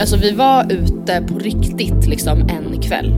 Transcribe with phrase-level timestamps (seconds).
[0.00, 3.14] Alltså vi var ute på riktigt liksom en kväll.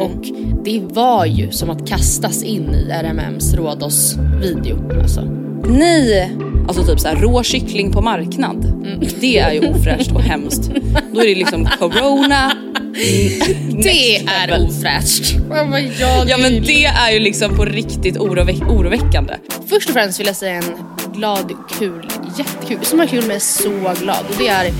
[0.00, 0.24] Och
[0.64, 5.00] det var ju som att kastas in i RMMs Rhodos video.
[5.02, 5.20] Alltså.
[5.68, 6.36] Nej!
[6.68, 8.72] Alltså typ såhär rå kyckling på marknad.
[9.20, 10.70] Det är ju ofräscht och hemskt.
[11.12, 12.52] Då är det liksom corona.
[13.82, 15.36] Det är ofräscht.
[15.50, 15.80] Oh.
[16.28, 19.34] Ja men det är ju liksom på riktigt oroväck- oroväckande.
[19.66, 20.64] Först och främst vill jag säga en
[21.14, 22.06] glad, kul,
[22.38, 24.24] jättekul, som har kul med så glad.
[24.28, 24.72] Och det är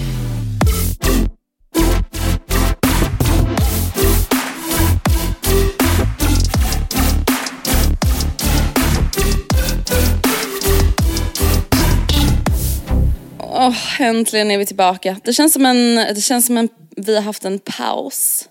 [13.67, 15.17] Åh, äntligen är vi tillbaka.
[15.25, 18.49] Det känns som en, det känns som en, vi har haft en paus.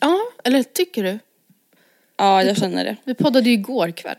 [0.00, 1.18] Ja, eller tycker du?
[2.16, 2.96] Ja, jag känner det.
[3.04, 4.16] Vi poddade ju igår kväll.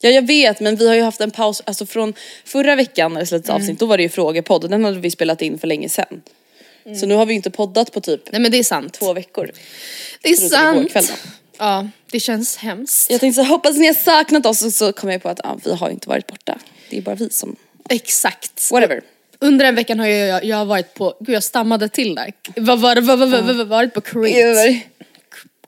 [0.00, 2.14] Ja jag vet men vi har ju haft en paus, alltså från
[2.44, 5.10] förra veckan när det släpptes avsnitt då var det ju frågepodd och den hade vi
[5.10, 6.22] spelat in för länge sedan.
[7.00, 8.92] Så nu har vi inte poddat på typ Nej men det är sant.
[8.92, 9.50] två veckor.
[10.22, 10.92] Det är sant.
[10.92, 11.04] kväll.
[11.58, 13.10] Ja, det känns hemskt.
[13.10, 15.58] Jag tänkte så hoppas ni har saknat oss och så kom jag på att ja,
[15.64, 16.58] vi har inte varit borta.
[16.90, 17.56] Det är bara vi som,
[17.88, 18.70] Exakt.
[18.70, 19.02] whatever.
[19.42, 22.32] Under den veckan har jag, jag har varit på, gud jag stammade till där.
[22.56, 24.80] Vad var det, vad, vad, vad, vad, varit på Crete.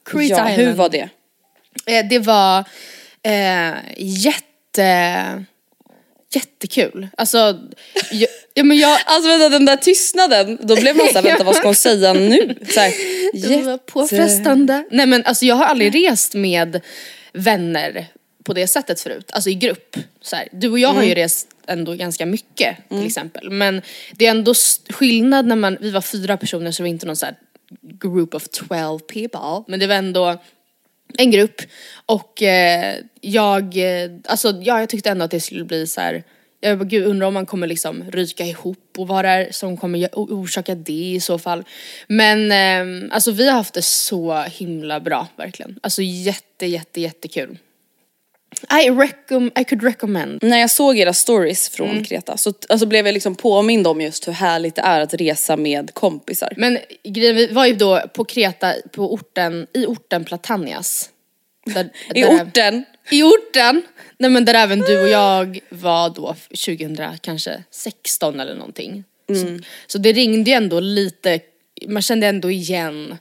[0.04, 0.76] Crete Ja, hur Island.
[0.76, 1.08] var det?
[1.86, 2.64] Eh, det var
[3.22, 5.44] eh, jätte,
[6.34, 7.08] jättekul.
[7.16, 7.58] Alltså,
[8.10, 11.56] jag, ja men jag, Alltså vänta den där tystnaden, då blev man såhär, vänta vad
[11.56, 12.58] ska hon säga nu?
[12.68, 14.84] Så här, var påfrestande.
[14.90, 16.80] Nej men alltså jag har aldrig rest med
[17.32, 18.06] vänner
[18.44, 19.96] på det sättet förut, alltså i grupp.
[20.22, 23.50] Så här, du och jag har ju rest ändå ganska mycket till exempel.
[23.50, 23.82] Men
[24.12, 24.54] det är ändå
[24.88, 27.36] skillnad när man, vi var fyra personer så det var inte någon så här
[27.82, 29.64] group of 12 people.
[29.68, 30.38] Men det var ändå
[31.18, 31.60] en grupp
[32.06, 36.22] och eh, jag, eh, alltså ja jag tyckte ändå att det skulle bli så här.
[36.60, 39.76] Jag bara, gud undrar om man kommer liksom ryka ihop och vad det är som
[39.76, 41.64] kommer orsaka det i så fall.
[42.06, 45.78] Men eh, alltså vi har haft det så himla bra verkligen.
[45.82, 47.58] Alltså jätte jätte jättekul.
[48.62, 50.42] I, recom I could recommend.
[50.42, 52.04] När jag såg era stories från Mm.
[52.04, 55.56] Kreta så alltså blev jag liksom påmind om just hur härligt det är att resa
[55.56, 56.52] med kompisar.
[56.56, 61.10] Men grejen, vi var ju då på Kreta, på orten, i orten Platanias.
[61.66, 62.84] Där, I där- orten.
[63.10, 63.82] I orten!
[64.18, 69.04] Nej men där även du och jag var då 2000, kanske 16 eller någonting.
[69.28, 71.40] Så, så det ringde ju ändå lite,
[71.88, 73.16] man kände ändå igen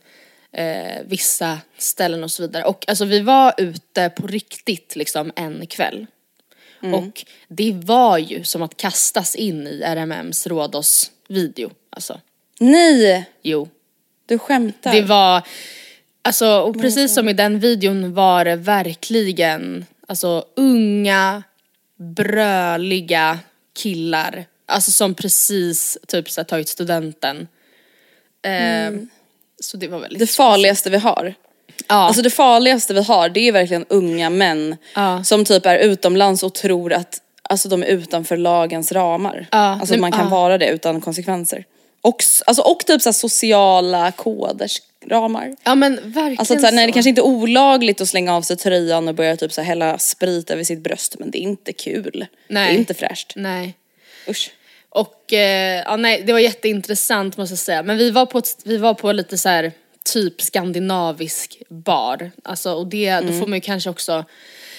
[0.54, 2.64] eh, vissa ställen och så vidare.
[2.64, 6.08] Och alltså vi var ute på riktigt liksom en kväll.
[6.92, 11.72] Och det var ju som att kastas in i RMMs Rhodos video.
[11.90, 12.22] Alltså,
[12.60, 13.70] Nej, jo.
[14.26, 14.94] du skämtar.
[14.94, 15.42] Det var,
[16.22, 21.44] alltså och precis som i den videon var det verkligen, alltså unga,
[21.98, 23.40] bröliga
[23.74, 24.46] killar.
[24.66, 27.48] Alltså som precis typ så här, tagit studenten.
[28.42, 29.10] Ehm,
[29.64, 31.34] Så det var väldigt det farligaste vi har.
[31.88, 31.96] Ja.
[31.96, 35.24] Alltså det farligaste vi har det är verkligen unga män Ja.
[35.24, 39.48] som typ är utomlands och tror att alltså, de är utanför lagens ramar.
[39.52, 40.30] Ja, Alltså nej, man kan ja.
[40.30, 41.66] vara det utan konsekvenser.
[42.02, 45.56] Och, alltså, och typ så sociala koders ramar.
[45.64, 48.42] Ja men verkligen Alltså att så nej, det kanske inte är olagligt att slänga av
[48.42, 51.74] sig tröjan och börja typ så hälla sprit över sitt bröst men det är inte
[51.74, 52.26] kul.
[52.48, 52.68] Nej.
[52.68, 53.34] Det är inte fräscht.
[53.36, 53.74] Nej.
[54.30, 54.52] Usch.
[54.96, 57.84] Och eh, ja, nej, det var jätteintressant måste jag säga.
[57.84, 59.72] Men vi var på, ett, vi var på lite så här
[60.14, 62.32] typ skandinavisk bar.
[62.44, 63.32] Alltså, och det, Mm.
[63.34, 64.26] då får man ju kanske också,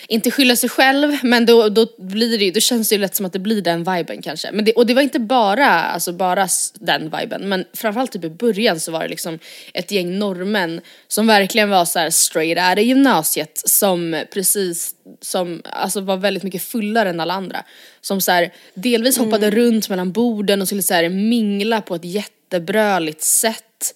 [0.09, 3.17] inte skylla sig själv, men då, då blir det ju, då känns det ju lätt
[3.17, 4.53] som att det blir den viben kanske.
[4.53, 6.49] Men det, och det var inte bara, alltså bara
[6.81, 9.39] den viben, men framförallt typ i början så var det liksom
[9.75, 15.63] ett gäng norrmän som verkligen var så här straight out of gymnasiet som precis, som
[15.65, 17.65] alltså var väldigt mycket fullare än alla andra.
[18.01, 22.05] Som så här, delvis hoppade runt mellan borden och skulle så här mingla på ett
[22.05, 23.95] jättebröligt sätt.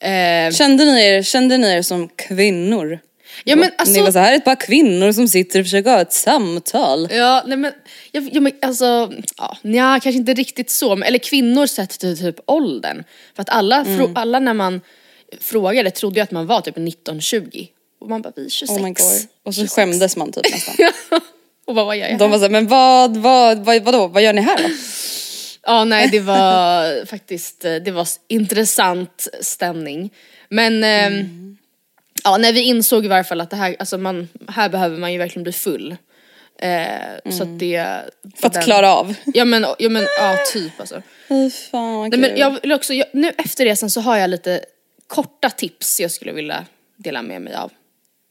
[0.00, 2.98] Eh, Kände ni er, kände ni er som kvinnor?
[3.44, 6.12] Ja men alltså, var så här ett par kvinnor som sitter och försöker ha ett
[6.12, 7.08] samtal.
[7.10, 7.72] Ja, nej men,
[8.12, 12.18] ja, ja, men alltså, ja, nja, kanske inte riktigt så, men, eller kvinnor sett till
[12.18, 13.04] typ åldern.
[13.34, 14.16] För att alla, Mm.
[14.16, 14.80] alla när man
[15.40, 17.68] frågade trodde ju att man var typ 19-20.
[18.00, 18.78] Och man bara, vi är 26.
[18.78, 19.26] Oh my god.
[19.44, 20.74] Och så skämdes man typ nästan.
[21.66, 22.30] och bara, vad gör jag De här?
[22.30, 24.68] var såhär, men vad, vad, vad, vadå, vad gör ni här då?
[25.66, 30.10] Ja, nej det var faktiskt, eh, det var intressant stämning.
[30.48, 31.56] Men, ehm, Mm.
[32.24, 35.12] Ja, nej vi insåg i varje fall att det här, alltså man, här behöver man
[35.12, 35.96] ju verkligen bli full.
[36.62, 37.76] Eh, Så att det...
[37.76, 38.10] Mm.
[38.36, 39.14] För att den- klara av.
[39.34, 41.02] Ja men, ja, men ja, typ alltså.
[41.28, 44.64] Fy fan Nej, men jag vill också, jag, nu efter resan så har jag lite
[45.06, 46.66] korta tips jag skulle vilja
[46.96, 47.72] dela med mig av.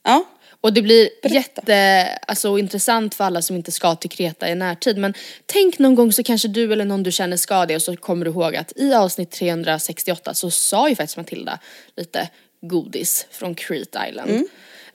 [0.04, 0.24] Ja.
[0.60, 1.34] Och det blir Berätta.
[1.34, 4.98] jätte, alltså, intressant för alla som inte ska till Kreta i närtid.
[4.98, 5.14] Men
[5.46, 8.24] tänk någon gång så kanske du eller någon du känner ska det och så kommer
[8.24, 11.58] du ihåg att i avsnitt 368 så sa ju faktiskt Matilda
[11.96, 12.28] lite
[12.60, 14.30] godis från Crete Island.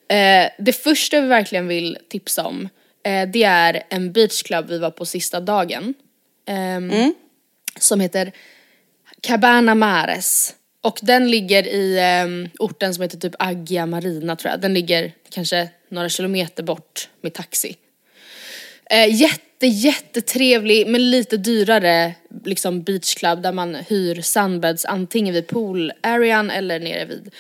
[0.07, 2.69] Eh, det första vi verkligen vill tipsa om
[3.06, 5.94] eh, det är en beachclub vi var på sista dagen.
[6.48, 6.92] Ehm,
[7.80, 8.31] Som heter
[9.21, 10.56] Cabana Mares.
[10.81, 14.62] Och den ligger i um, orten som heter typ Aggia Marina tror jag.
[14.62, 17.75] Den ligger kanske några kilometer bort med taxi.
[18.89, 22.15] Eh, jätte, jättetrevlig men lite dyrare
[22.45, 27.33] liksom beachclub där man hyr sunbeds antingen vid pool-arean eller nere vid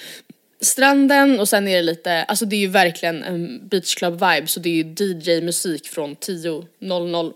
[0.61, 4.69] stranden och sen är det lite, alltså det är ju verkligen en beachclub-vibe så det
[4.69, 7.33] är ju DJ-musik från 10.00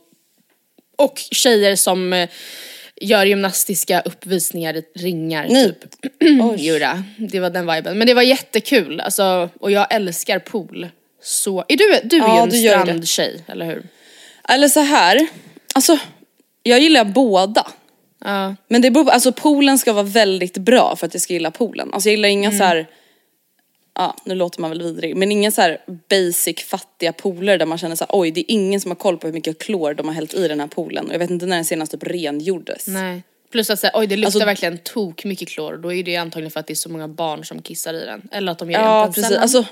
[0.95, 2.29] och tjejer som eh,
[3.01, 5.65] gör gymnastiska uppvisningar i ringar Nej.
[5.65, 5.95] typ.
[6.57, 7.97] Jura, det var den viben.
[7.97, 10.89] Men det var jättekul, alltså, och jag älskar pool.
[11.21, 13.83] Så, är du, du är Ja, ju en strandtjej, eller hur?
[14.47, 15.27] Eller så här.
[15.75, 15.99] alltså
[16.63, 17.67] jag gillar båda.
[18.25, 18.55] Ja.
[18.67, 21.51] Men det beror på, alltså poolen ska vara väldigt bra för att jag ska gilla
[21.51, 21.89] poolen.
[21.93, 22.87] Alltså jag gillar inga så här.
[23.95, 25.77] ja nu låter man väl vidrig, men inga så här
[26.09, 29.17] basic fattiga pooler där man känner så här, oj det är ingen som har koll
[29.17, 31.07] på hur mycket klor de har hällt i den här poolen.
[31.07, 32.87] Och jag vet inte när den senast typ rengjordes.
[32.87, 33.23] Nej.
[33.51, 35.77] Plus att säga, oj det luktar Alltså- verkligen tok mycket klor.
[35.77, 38.05] Då är det ju antagligen för att det är så många barn som kissar i
[38.05, 38.29] den.
[38.31, 39.65] Eller att de gör Ja den precis, alltså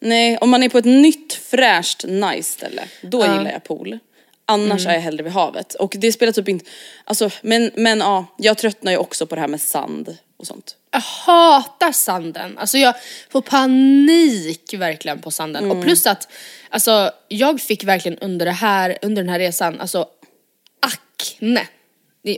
[0.00, 3.98] nej om man är på ett nytt fräscht nice ställe, då gillar jag pool.
[4.44, 4.90] Annars Mm.
[4.90, 5.74] är jag hellre vid havet.
[5.74, 6.64] Och det spelar typ inte,
[7.04, 10.76] alltså men, men ja, jag tröttnar ju också på det här med sand och sånt.
[10.90, 12.58] Jag hatar sanden.
[12.58, 12.94] Alltså jag
[13.28, 15.64] får panik verkligen på sanden.
[15.64, 15.78] Mm.
[15.78, 16.28] Och plus att,
[16.68, 20.06] alltså jag fick verkligen under det här, under den här resan, alltså
[20.80, 21.66] akne.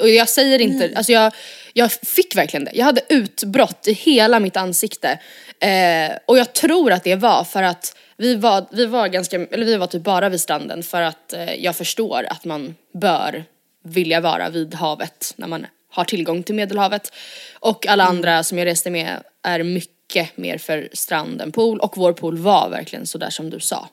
[0.01, 1.33] Och jag säger inte, alltså jag,
[1.73, 2.71] jag fick verkligen det.
[2.75, 5.19] Jag hade utbrott i hela mitt ansikte.
[5.63, 9.67] Eh, och jag tror att det var för att vi var, vi var ganska, eller
[9.67, 13.45] vi var typ bara vid stranden för att eh, jag förstår att man bör
[13.85, 17.13] vilja vara vid havet när man har tillgång till medelhavet.
[17.61, 21.97] Och alla andra som jag reste med är mycket mer för strand än pool och
[21.97, 23.89] vår pool var verkligen sådär som du sa.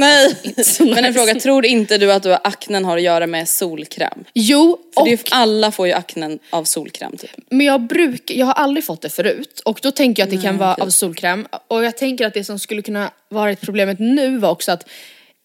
[0.00, 0.54] Nej!
[0.64, 3.48] så men en fråga, tror inte du att du har aknen har att göra med
[3.48, 4.24] solkräm?
[4.34, 7.30] Jo, För och det är, alla får ju aknen av solkräm typ.
[7.50, 10.42] Men jag brukar, jag har aldrig fått det förut och då tänker jag att det
[10.42, 13.98] kan vara av solkräm och jag tänker att det som skulle kunna vara ett problemet
[13.98, 14.88] nu var också att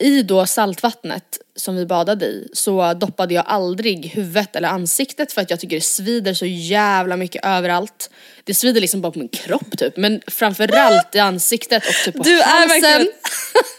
[0.03, 5.41] i då saltvattnet som vi badade i så doppade jag aldrig huvudet eller ansiktet för
[5.41, 8.09] att jag tycker det svider så jävla mycket överallt.
[8.43, 12.23] Det svider liksom bara på min kropp typ men framförallt i ansiktet och typ på
[12.23, 12.81] Du är halsen.
[12.81, 13.07] verkligen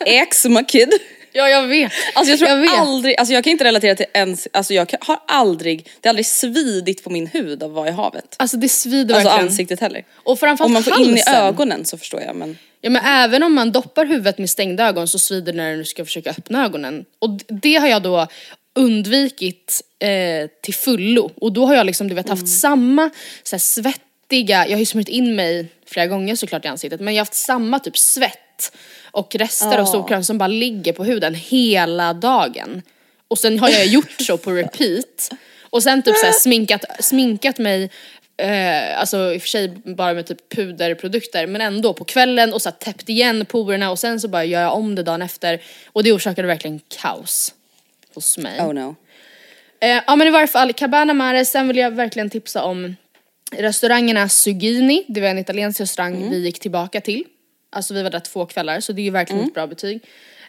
[0.06, 0.92] eczema kid.
[1.36, 1.92] Ja jag vet.
[2.14, 2.70] Alltså jag tror jag vet.
[2.78, 6.10] aldrig, alltså jag kan inte relatera till ens, alltså jag kan- har aldrig, det har
[6.10, 8.36] aldrig svidit på min hud av att vara i havet.
[8.36, 9.48] Alltså det svider Alltså verkligen.
[9.48, 10.04] ansiktet heller.
[10.14, 11.34] Och framförallt Om man får in i halsen.
[11.34, 12.58] ögonen så förstår jag men.
[12.80, 15.84] Ja men även om man doppar huvudet med stängda ögon så svider det när du
[15.84, 17.04] ska försöka öppna ögonen.
[17.18, 18.26] Och det har jag då
[18.90, 21.30] undvikit eh, till fullo.
[21.36, 23.10] Och då har jag liksom du vet haft samma
[23.42, 27.14] så här, svettiga, jag har ju smörjt in mig flera gånger såklart i ansiktet men
[27.14, 28.72] jag har haft samma typ svett
[29.16, 32.82] och rester av solkräm som bara ligger på huden hela dagen.
[33.28, 35.30] Och sen har jag gjort så på repeat.
[35.70, 37.90] Och sen typ såhär sminkat, sminkat mig
[38.38, 42.62] Eh, alltså i och för sig bara med typ puderprodukter men ändå på kvällen och
[42.62, 45.62] så här täppt igen porerna och sen så bara gör jag om det dagen efter
[45.92, 47.54] och det orsakade verkligen kaos
[48.14, 48.60] hos mig.
[48.60, 48.96] Oh no.
[49.80, 52.96] Eh, ja men i varje fall, Cabana Mare, sen vill jag verkligen tipsa om
[53.52, 57.24] restaurangerna Sugini, det var en italiensk restaurang vi gick tillbaka till.
[57.76, 60.04] Alltså vi var där två kvällar så det är ju verkligen ett bra betyg.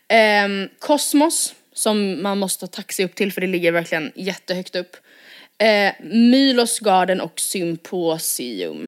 [0.07, 4.97] Eh, Cosmos, som man måste ta taxi upp till för det ligger verkligen jättehögt upp.
[5.57, 8.85] Eh, Mylos Garden och Symposium.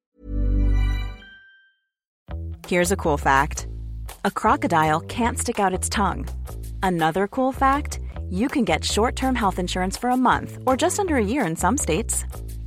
[2.68, 3.66] Here's a cool fact
[4.24, 6.26] a crocodile can't stick out its tongue.
[6.82, 10.98] Another cool fact you can get short term health insurance for a month or just
[10.98, 12.24] under a year in some states.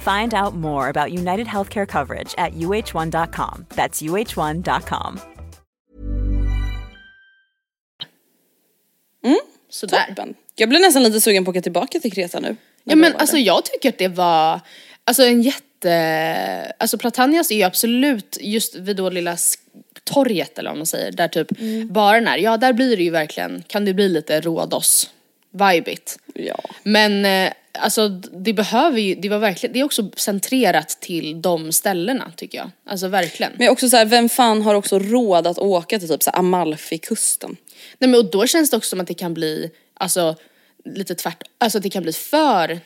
[0.00, 3.66] Find out more about United Healthcare coverage at uh1.com.
[3.74, 5.20] That's uh1.com.
[9.70, 10.04] Sådär.
[10.08, 10.34] Toppen.
[10.54, 12.56] Jag blir nästan lite sugen på att åka tillbaka till Kreta nu.
[12.84, 14.60] Ja men alltså jag tycker att det var,
[15.04, 19.36] alltså en jätte, alltså Platanias är ju absolut just vid då lilla
[20.04, 21.48] torget eller vad man säger, där typ
[21.90, 25.10] baren är, ja där blir det ju verkligen, kan det bli lite Rhodos
[25.50, 26.18] vibigt.
[26.34, 26.60] Ja.
[26.82, 31.72] Men eh, alltså det behöver ju, det var verkligen, det är också centrerat till de
[31.72, 32.70] ställena tycker jag.
[32.86, 33.52] Alltså verkligen.
[33.58, 36.38] Men också så här, vem fan har också råd att åka till typ så här
[36.38, 37.56] Amalfi-kusten?
[37.98, 40.36] Nej men och då känns det också som att det kan bli, alltså
[40.84, 42.80] lite tvärt, alltså att det kan bli för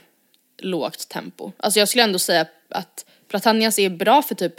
[0.58, 1.52] lågt tempo.
[1.56, 4.54] Alltså jag skulle ändå säga att Platanias är bra för typ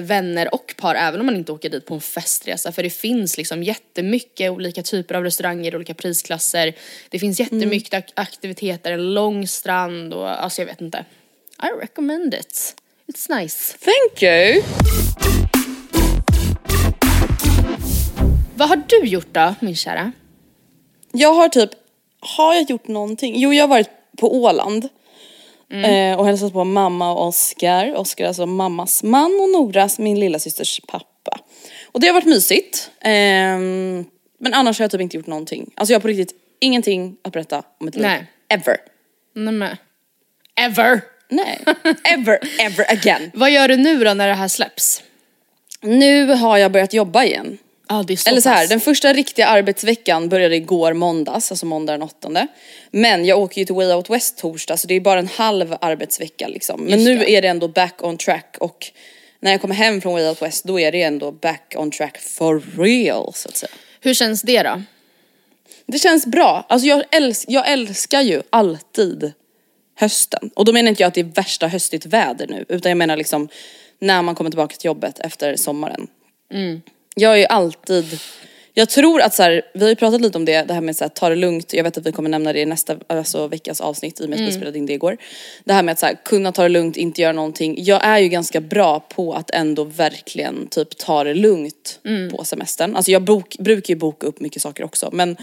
[0.00, 3.36] vänner och par även om man inte åker dit på en festresa för det finns
[3.36, 6.74] liksom jättemycket olika typer av restauranger, olika prisklasser.
[7.08, 11.04] Det finns jättemycket ak- aktiviteter, en lång strand och alltså jag vet inte.
[11.62, 12.74] I recommend it.
[13.12, 13.76] It's nice.
[13.78, 14.62] Thank you!
[18.56, 20.12] Vad har du gjort då min kära?
[21.12, 21.70] Jag har typ,
[22.20, 23.34] har jag gjort någonting?
[23.40, 24.88] Jo jag har varit på Åland.
[25.82, 27.94] Eh, och hälsat på mamma och Oskar.
[27.94, 31.38] Oskar alltså mammas man och Noras, min lilla systers pappa.
[31.84, 32.90] Och det har varit mysigt.
[33.00, 34.04] Ehm,
[34.38, 35.70] men annars har jag typ inte gjort någonting.
[35.76, 38.02] Alltså jag har på riktigt ingenting att berätta om mitt liv.
[38.02, 38.26] Nej.
[38.48, 38.76] Ever.
[39.34, 39.76] Nej men.
[40.56, 41.00] Ever!
[41.28, 41.64] Nej.
[42.04, 43.30] Ever, ever again.
[43.34, 45.02] Vad gör du nu då när det här släpps?
[45.80, 47.58] Nu har jag börjat jobba igen.
[47.88, 48.68] Är så Eller så här, pass.
[48.68, 52.46] den första riktiga arbetsveckan började igår måndags, alltså måndag den åttonde.
[52.90, 55.76] Men jag åker ju till Way Out West torsdag så det är bara en halv
[55.80, 56.80] arbetsvecka liksom.
[56.80, 57.30] Men Just nu det.
[57.30, 58.86] är det ändå back on track och
[59.40, 62.18] när jag kommer hem från Way Out West då är det ändå back on track
[62.20, 63.72] for real så att säga.
[64.00, 64.82] Hur känns det då?
[65.86, 66.66] Det känns bra.
[66.68, 69.32] Alltså jag, älsk, jag älskar ju alltid
[69.96, 70.50] hösten.
[70.54, 73.16] Och då menar inte jag att det är värsta höstigt väder nu utan jag menar
[73.16, 73.48] liksom
[73.98, 76.06] när man kommer tillbaka till jobbet efter sommaren.
[77.14, 78.20] Jag är ju alltid,
[78.72, 81.02] jag tror att så här, vi har ju pratat lite om det, det här med
[81.02, 81.72] att ta det lugnt.
[81.72, 84.36] Jag vet att vi kommer nämna det i nästa alltså, veckas avsnitt i och med
[84.36, 85.16] att vi spelade in det igår.
[85.64, 87.74] Det här med att så här, kunna ta det lugnt, inte göra någonting.
[87.78, 92.96] Jag är ju ganska bra på att ändå verkligen typ ta det lugnt på semestern.
[92.96, 95.36] Alltså jag bok, brukar ju boka upp mycket saker också men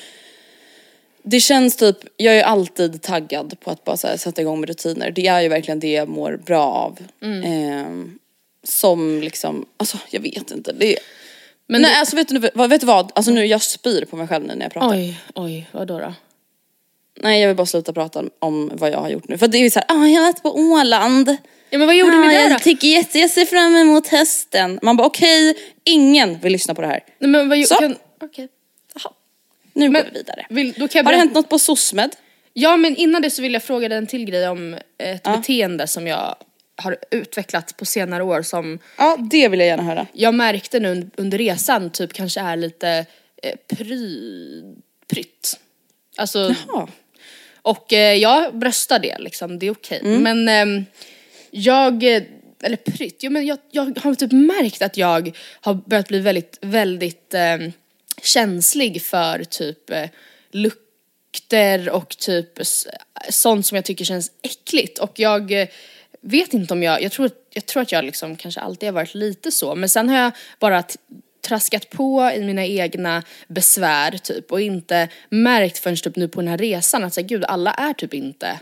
[1.23, 5.11] det känns typ, jag är alltid taggad på att bara här, sätta igång med rutiner.
[5.11, 6.99] Det är ju verkligen det jag mår bra av.
[7.45, 8.19] Ehm,
[8.63, 10.73] som liksom, alltså jag vet inte.
[10.73, 10.97] Det,
[11.71, 13.11] Men Nej du- alltså vet du, vad, vet du vad?
[13.15, 14.95] Alltså nu jag spyr på mig själv nu när jag pratar.
[14.95, 16.13] Oj, oj, vadå då?
[17.19, 19.37] Nej jag vill bara sluta prata om vad jag har gjort nu.
[19.37, 21.37] För det är ju såhär, ah, jag har varit på Åland.
[21.69, 22.53] Ja men vad gjorde ah, ni där då?
[22.53, 24.79] jag tycker jätte, jag ser fram emot hösten.
[24.81, 27.03] Man bara okej, ingen vill lyssna på det här.
[27.19, 27.93] Nej, men vad Så.
[28.21, 28.47] Okej.
[28.93, 29.13] Jaha.
[29.73, 30.45] Nu Men- går vi vidare.
[30.49, 32.15] Vill, då kan jag Har det hänt något på SOSMED?
[32.53, 35.87] Ja men innan det så vill jag fråga dig en till grej om ett beteende
[35.87, 36.35] som jag
[36.81, 40.07] har utvecklat på senare år som Ja, det vill jag gärna höra.
[40.13, 43.05] jag märkte nu un- under resan typ kanske är lite
[43.43, 44.63] eh, pry,
[45.07, 45.59] prytt.
[46.17, 46.87] Alltså, Jaha.
[47.61, 50.01] och eh, jag bröstar det liksom, det är okej.
[50.03, 50.85] Men ehm,
[51.51, 52.23] jag, eh,
[52.63, 56.57] eller prytt, jo, men jag, jag har typ märkt att jag har börjat bli väldigt,
[56.61, 57.71] väldigt ehm,
[58.23, 60.05] känslig för typ eh,
[60.51, 62.87] lukter och typ s-
[63.29, 64.99] sånt som jag tycker känns äckligt.
[64.99, 65.67] Och jag eh,
[66.21, 69.15] vet inte om jag, jag tror, jag tror att jag liksom kanske alltid har varit
[69.15, 69.75] lite så.
[69.75, 70.83] Men sen har jag bara
[71.41, 76.47] traskat på i mina egna besvär typ och inte märkt förrän typ nu på den
[76.47, 78.59] här resan att så här, gud alla är typ inte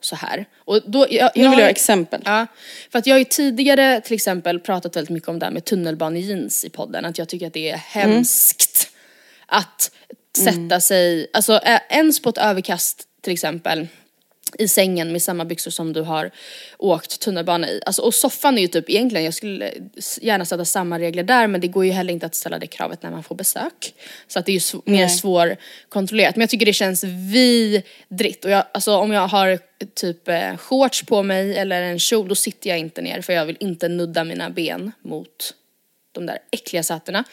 [0.00, 0.46] så här.
[0.56, 2.22] Och då, jag, Nu vill jag ha exempel.
[2.24, 2.46] Ja,
[2.90, 5.64] för att jag har ju tidigare till exempel pratat väldigt mycket om det här med
[5.64, 8.90] tunnelbanejeans i podden, att jag tycker att det är hemskt
[9.46, 9.90] att
[10.36, 13.88] sätta sig, alltså ens på ett överkast till exempel
[14.58, 16.30] i sängen med samma byxor som du har
[16.78, 17.80] åkt tunnelbana i.
[17.86, 19.72] Alltså, och soffan är ju typ egentligen, jag skulle
[20.20, 23.02] gärna sätta samma regler där men det går ju heller inte att ställa det kravet
[23.02, 23.94] när man får besök.
[24.28, 26.36] Så att det är ju sv- mer svårkontrollerat.
[26.36, 28.44] Men jag tycker det känns vidrigt.
[28.44, 29.58] Och jag, alltså, om jag har
[29.94, 33.46] typ eh, shorts på mig eller en kjol då sitter jag inte ner för jag
[33.46, 35.54] vill inte nudda mina ben mot
[36.12, 37.24] de där äckliga sätena.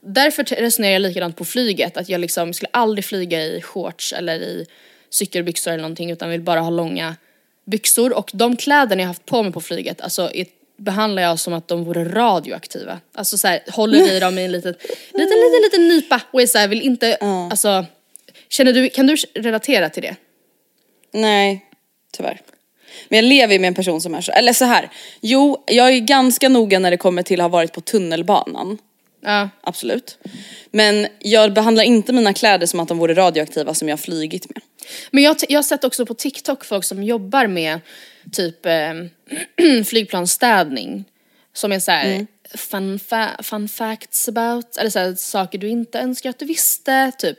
[0.00, 4.34] Därför resonerar jag likadant på flyget, att jag liksom skulle aldrig flyga i shorts eller
[4.34, 4.66] i
[5.14, 7.16] cykelbyxor eller någonting utan vill bara ha långa
[7.64, 10.30] byxor och de kläderna jag haft på mig på flyget, alltså
[10.76, 13.00] behandlar jag som att de vore radioaktiva.
[13.14, 14.74] Alltså så här, håller i dem i en liten,
[15.12, 17.16] liten, liten, liten nypa och är så här, vill inte,
[17.50, 17.84] alltså
[18.48, 20.16] Känner du, kan du relatera till det?
[21.12, 21.66] Nej,
[22.12, 22.40] tyvärr.
[23.08, 24.90] Men jag lever ju med en person som är så, eller så här.
[25.20, 28.78] Jo, jag är ganska noga när det kommer till att ha varit på tunnelbanan.
[29.20, 29.48] Ja.
[29.60, 30.18] Absolut.
[30.70, 34.46] Men jag behandlar inte mina kläder som att de vore radioaktiva som jag har flygit
[34.50, 34.62] med.
[35.10, 37.80] Men jag, jag har sett också på TikTok folk som jobbar med
[38.32, 38.92] typ eh,
[39.84, 41.04] flygplansstädning.
[41.52, 42.26] Som är såhär Mm.
[42.54, 47.38] fun, fa- fun facts about, eller såhär, saker du inte önskar att du visste typ.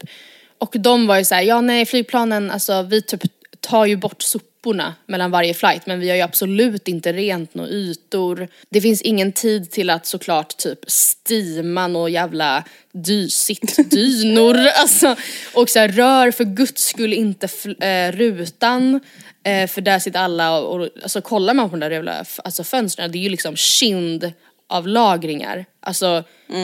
[0.58, 3.22] Och de var ju såhär, ja nej flygplanen, alltså vi typ
[3.60, 4.22] tar ju bort
[4.66, 8.48] soporna mellan varje flight men vi har ju absolut inte rent några ytor.
[8.70, 14.58] Det finns ingen tid till att såklart typ stima några jävla dy, sittdynor.
[14.76, 15.16] alltså,
[15.54, 17.48] och så här, rör för guds skull inte
[17.80, 19.00] eh, rutan.
[19.44, 22.64] Eh, för där sitter alla och, och alltså, kollar man på de där jävla alltså,
[22.64, 24.32] fönstren, det är ju liksom kind
[24.70, 25.66] av lagringar.
[25.82, 26.24] Alltså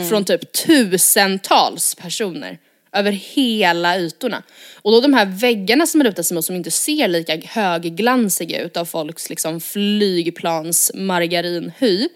[0.09, 2.57] från typ tusentals personer
[2.93, 4.43] över hela ytorna.
[4.75, 8.77] Och då de här väggarna som lutar sig mot som inte ser lika högglansiga ut
[8.77, 12.07] av folks liksom flygplans margarinhy,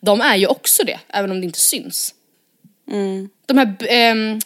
[0.00, 2.14] de är ju också det, även om det inte syns.
[3.46, 4.40] De här ehm,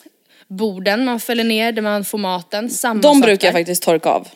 [0.49, 4.29] borden man fäller ner där man får maten, samma De brukar jag faktiskt torka av.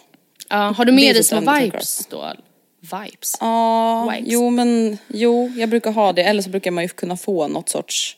[0.49, 2.33] Ja, har du med dig typ små vibes då?
[2.81, 3.37] Vibes?
[3.41, 4.33] Ja, Wipes.
[4.33, 6.23] jo men jo, jag brukar ha det.
[6.23, 8.17] Eller så brukar man ju kunna få något sorts,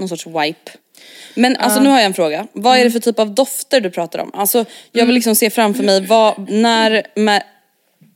[0.00, 0.70] någon sorts wipe.
[1.34, 2.46] Men alltså nu har jag en fråga.
[2.52, 4.30] Vad är det för typ av dofter du pratar om?
[4.34, 7.42] Alltså jag vill liksom se framför mig, vad, när, mä-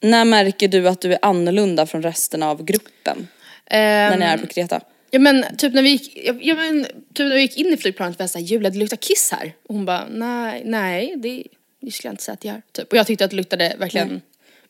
[0.01, 3.29] när märker du att du är annorlunda från resten av gruppen?
[3.71, 4.81] När ni är på Kreta?
[5.11, 8.19] Ja men typ när vi gick, ja, men, typ när vi gick in i flygplanet
[8.19, 9.53] var jag såhär, Julia det luktar kiss här.
[9.69, 11.45] Och hon bara, nej, nej det,
[11.81, 12.63] det skulle jag inte säga att det gör.
[12.73, 12.93] Typ.
[12.93, 14.21] Och jag tyckte att det luktade verkligen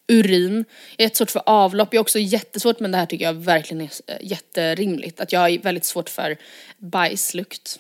[0.08, 0.64] urin.
[0.96, 3.80] Jag är jättesvårt för avlopp, jag är också jättesvårt men det här tycker jag verkligen
[3.80, 5.20] är eh, jätterimligt.
[5.20, 6.36] Att jag är väldigt svårt för
[6.78, 7.78] bajslukt.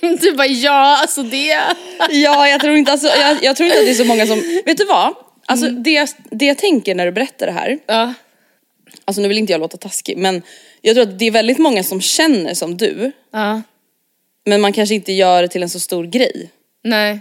[0.20, 1.60] du bara ja, alltså det.
[2.10, 4.62] Ja, jag tror inte, alltså, jag, jag tror inte att det är så många som,
[4.64, 5.14] vet du vad?
[5.46, 8.14] Alltså det, jag- det jag tänker när du berättar det här, Ja.
[9.04, 10.42] alltså nu vill inte jag låta taskig men
[10.80, 13.62] jag tror att det är väldigt många som känner som du, Ja.
[14.44, 16.50] men man kanske inte gör det till en så stor grej.
[16.84, 17.20] Nej.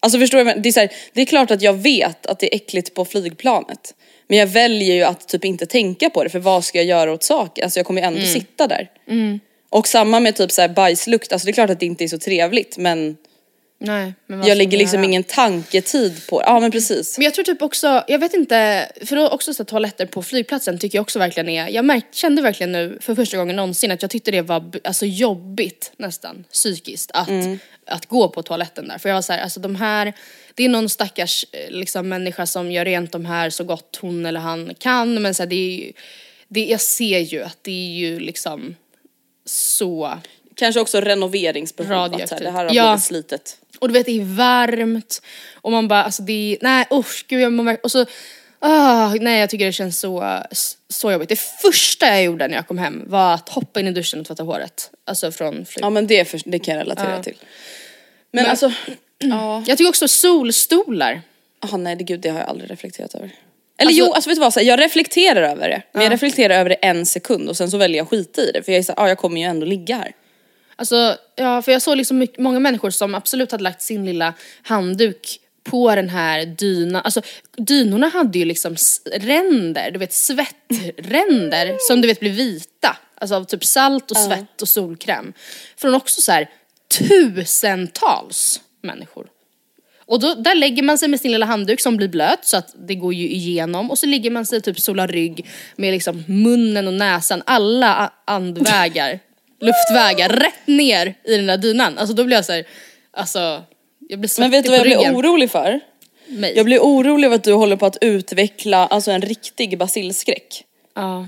[0.00, 0.60] Alltså förstår du?
[0.60, 3.04] Det är, så här, det är klart att jag vet att det är äckligt på
[3.04, 3.94] flygplanet.
[4.28, 7.12] Men jag väljer ju att typ inte tänka på det för vad ska jag göra
[7.12, 7.64] åt saken?
[7.64, 8.90] Alltså jag kommer ju ändå sitta där.
[9.70, 12.08] Och samma med typ så här bajslukt, alltså det är klart att det inte är
[12.08, 13.16] så trevligt men
[13.78, 14.14] Nej.
[14.26, 15.04] Men jag lägger liksom göra?
[15.08, 16.46] ingen tanketid på det.
[16.46, 17.18] Ja men precis.
[17.18, 20.78] Men jag tror typ också, jag vet inte, för då också så toaletter på flygplatsen
[20.78, 24.02] tycker jag också verkligen är, jag märk, kände verkligen nu för första gången någonsin att
[24.02, 27.28] jag tyckte det var alltså jobbigt nästan psykiskt att,
[27.86, 28.98] att gå på toaletten där.
[28.98, 30.12] För jag var så här, alltså de här,
[30.54, 34.26] det är någon stackars eh, liksom människa som gör rent de här så gott hon
[34.26, 35.92] eller han kan men så här, det är ju,
[36.48, 38.76] det, jag ser ju att det är ju liksom
[39.44, 40.18] så
[40.58, 41.92] Kanske också renoveringsbehov.
[41.92, 42.38] Att så här, Radioaktivt.
[42.38, 42.82] det här har Ja.
[42.92, 43.58] blivit slitet.
[43.78, 45.22] Och du vet det är varmt
[45.54, 48.06] och man bara alltså det är, nej usch gud jag mår och så
[48.58, 50.42] Ah, nej jag tycker det känns så,
[50.88, 51.28] så jobbigt.
[51.28, 54.26] Det första jag gjorde när jag kom hem var att hoppa in i duschen och
[54.26, 54.90] tvätta håret.
[55.06, 55.84] Alltså från flyg.
[55.84, 57.22] Ja men det, för, det kan jag relatera Ja.
[57.22, 57.36] till.
[58.32, 58.72] Men, alltså,
[59.18, 59.64] ja.
[59.66, 61.22] Jag tycker också solstolar.
[61.60, 63.30] Ah, nej det, gud det har jag aldrig reflekterat över.
[63.78, 65.82] Eller Alltså- jo, alltså vet du vad, så här, jag reflekterar över det.
[65.92, 68.62] Men jag reflekterar över det en sekund och sen så väljer jag skita i det.
[68.62, 70.12] För jag är såhär, ah, jag kommer ju ändå ligga här.
[70.76, 74.34] Alltså, ja, för jag såg liksom mycket, många människor som absolut hade lagt sin lilla
[74.62, 77.02] handduk på den här dynan.
[77.04, 77.22] Alltså
[77.56, 78.76] dynorna hade ju liksom
[79.12, 82.96] ränder, du vet svettränder som du vet blir vita.
[83.14, 85.32] Alltså av typ salt och svett och solkräm.
[85.76, 86.50] Från också så här
[86.98, 89.26] tusentals människor.
[90.06, 92.74] Och då, där lägger man sig med sin lilla handduk som blir blöt så att
[92.88, 96.86] det går ju igenom och så ligger man sig typ sola rygg med liksom munnen
[96.86, 99.20] och näsan, alla andvägar,
[99.60, 101.98] luftvägar rätt ner i den där dynan.
[101.98, 102.64] Alltså då blir jag så här,
[103.10, 103.62] alltså
[104.08, 105.80] jag blir Men vet du vad jag blir orolig för?
[106.28, 106.52] Mig.
[106.56, 110.64] Jag blir orolig över att du håller på att utveckla alltså, en riktig basilskräck.
[110.94, 111.26] Ja.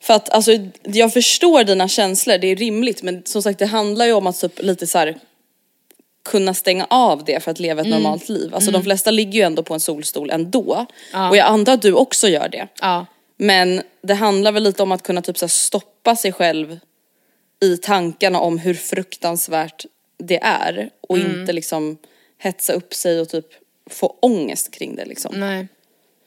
[0.00, 4.06] För att alltså, jag förstår dina känslor, det är rimligt men som sagt det handlar
[4.06, 5.18] ju om att typ, lite så här,
[6.24, 8.02] kunna stänga av det för att leva ett Mm.
[8.02, 8.54] normalt liv.
[8.54, 10.86] Alltså de flesta ligger ju ändå på en solstol ändå.
[11.30, 12.68] Och jag antar att du också gör det.
[12.80, 13.06] Ja.
[13.36, 16.78] Men det handlar väl lite om att kunna typ så stoppa sig själv
[17.60, 19.86] i tankarna om hur fruktansvärt
[20.18, 21.40] det är och Mm.
[21.40, 21.98] inte liksom
[22.38, 23.46] hetsa upp sig och typ
[23.90, 25.34] få ångest kring det liksom.
[25.36, 25.68] Nej.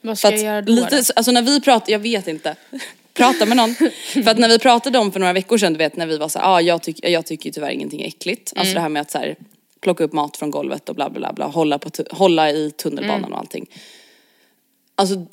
[0.00, 0.72] Vad ska jag göra då?
[0.72, 1.02] lite, då?
[1.16, 2.56] alltså när vi pratade, jag vet inte.
[3.14, 3.74] Prata med någon.
[4.24, 6.28] för att när vi pratade om för några veckor sedan, du vet när vi var
[6.28, 8.52] så här, ah, jag, tyck, jag tycker tyvärr ingenting är äckligt.
[8.52, 8.60] Mm.
[8.60, 9.36] Alltså det här med att så här,
[9.80, 13.18] plocka upp mat från golvet och bla bla bla, bla hålla, på hålla i tunnelbanan
[13.18, 13.32] Mm.
[13.32, 13.66] och allting.
[14.94, 15.26] Alltså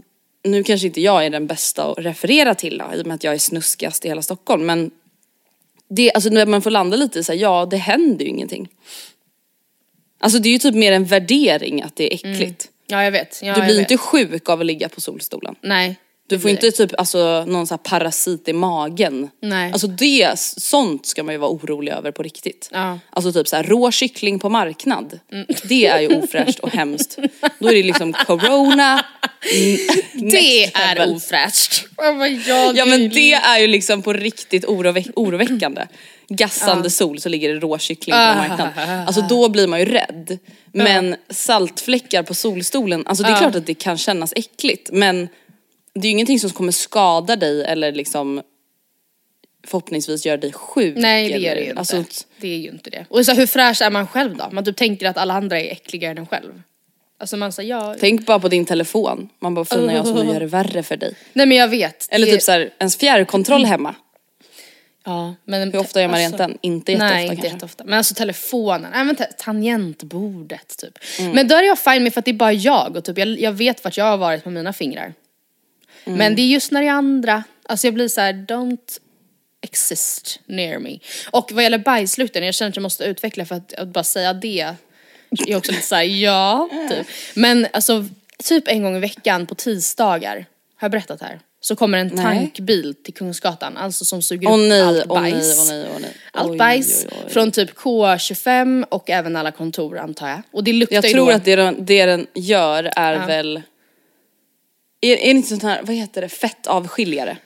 [0.43, 3.23] nu kanske inte jag är den bästa att referera till då, i och med att
[3.23, 4.91] jag är snuskigast i hela Stockholm men
[5.89, 8.67] det, alltså när man får landa lite så här, ja det händer ju ingenting.
[10.19, 12.69] Alltså det är ju typ mer en värdering att det är äckligt.
[12.87, 13.39] Ja jag vet.
[13.43, 13.91] Ja, Du blir vet.
[13.91, 15.55] inte sjuk av att ligga på solstolen.
[15.61, 15.95] Nej.
[16.27, 19.29] Du får inte typ alltså, någon sån parasit i magen.
[19.41, 19.71] Nej.
[19.71, 22.69] Alltså det, sånt ska man ju vara orolig över på riktigt.
[22.71, 22.79] Ja.
[22.83, 22.99] Mm.
[23.09, 25.19] Alltså typ så här, rå kyckling på marknad.
[25.63, 27.17] Det är ju ofräscht och hemskt.
[27.59, 29.05] Då är det liksom corona.
[30.13, 31.85] Det är ofräscht.
[31.97, 32.27] Oh
[32.77, 35.81] Ja men det är ju liksom på riktigt oroväck- oroväckande.
[36.27, 38.35] Gassande sol så ligger det råkyckling på Ah.
[38.35, 38.73] marknaden.
[39.07, 40.37] Alltså då blir man ju rädd.
[40.71, 45.27] Men saltfläckar på solstolen, alltså det är klart att det kan kännas äckligt men
[45.95, 48.41] det är ju ingenting som kommer skada dig eller liksom
[49.67, 50.93] förhoppningsvis göra dig sjuk.
[50.97, 51.79] Nej det gör det ju inte.
[51.79, 52.03] Alltså,
[52.39, 53.05] det är ju inte det.
[53.09, 54.49] Och så hur fräsch är man själv då?
[54.51, 56.61] Man typ tänker att alla andra är äckligare än en själv.
[57.17, 57.95] Alltså man säger ja.
[57.99, 59.29] tänk bara på din telefon.
[59.39, 61.15] Man bara fina jag som gör det värre för dig.
[61.33, 62.07] Nej men jag vet.
[62.11, 63.95] Eller det, typ såhär, ens fjärrkontroll hemma.
[65.05, 66.57] Ja, men Hur ofta gör man rent den?
[66.61, 67.53] Inte jätteofta Nej inte kanske.
[67.53, 67.83] jätteofta.
[67.83, 70.97] Men alltså telefonen, även ta- tangentbordet typ.
[71.19, 71.31] Mm.
[71.31, 73.27] Men då är jag fine med för att det är bara jag och typ jag,
[73.27, 75.13] jag vet vart jag har varit med mina fingrar.
[76.05, 76.17] Mm.
[76.17, 78.99] Men det är just när det är andra, alltså jag blir så här: don't
[79.61, 80.99] exist near me.
[81.31, 84.33] Och vad gäller bajslukten, jag känner att jag måste utveckla för att, att bara säga
[84.33, 84.47] det
[85.37, 87.07] jag är också lite såhär, ja, typ.
[87.33, 88.05] Men alltså,
[88.43, 90.35] typ en gång i veckan på tisdagar,
[90.75, 91.39] har jag berättat här?
[91.61, 92.23] Så kommer en Nej.
[92.25, 95.69] tankbil till Kungsgatan, alltså som suger upp nej, allt åh nej, bajs.
[95.69, 96.11] nej, åh nej.
[96.31, 97.31] Allt Oj, bajs oj, oj.
[97.31, 100.41] från typ K25 och även alla kontor antar jag.
[100.51, 103.25] Och det luktar Jag ju tror då, att det den, det den gör är Ja.
[103.25, 103.61] väl...
[105.05, 107.37] Är, är det inte sånt här, vad heter det, fettavskiljare?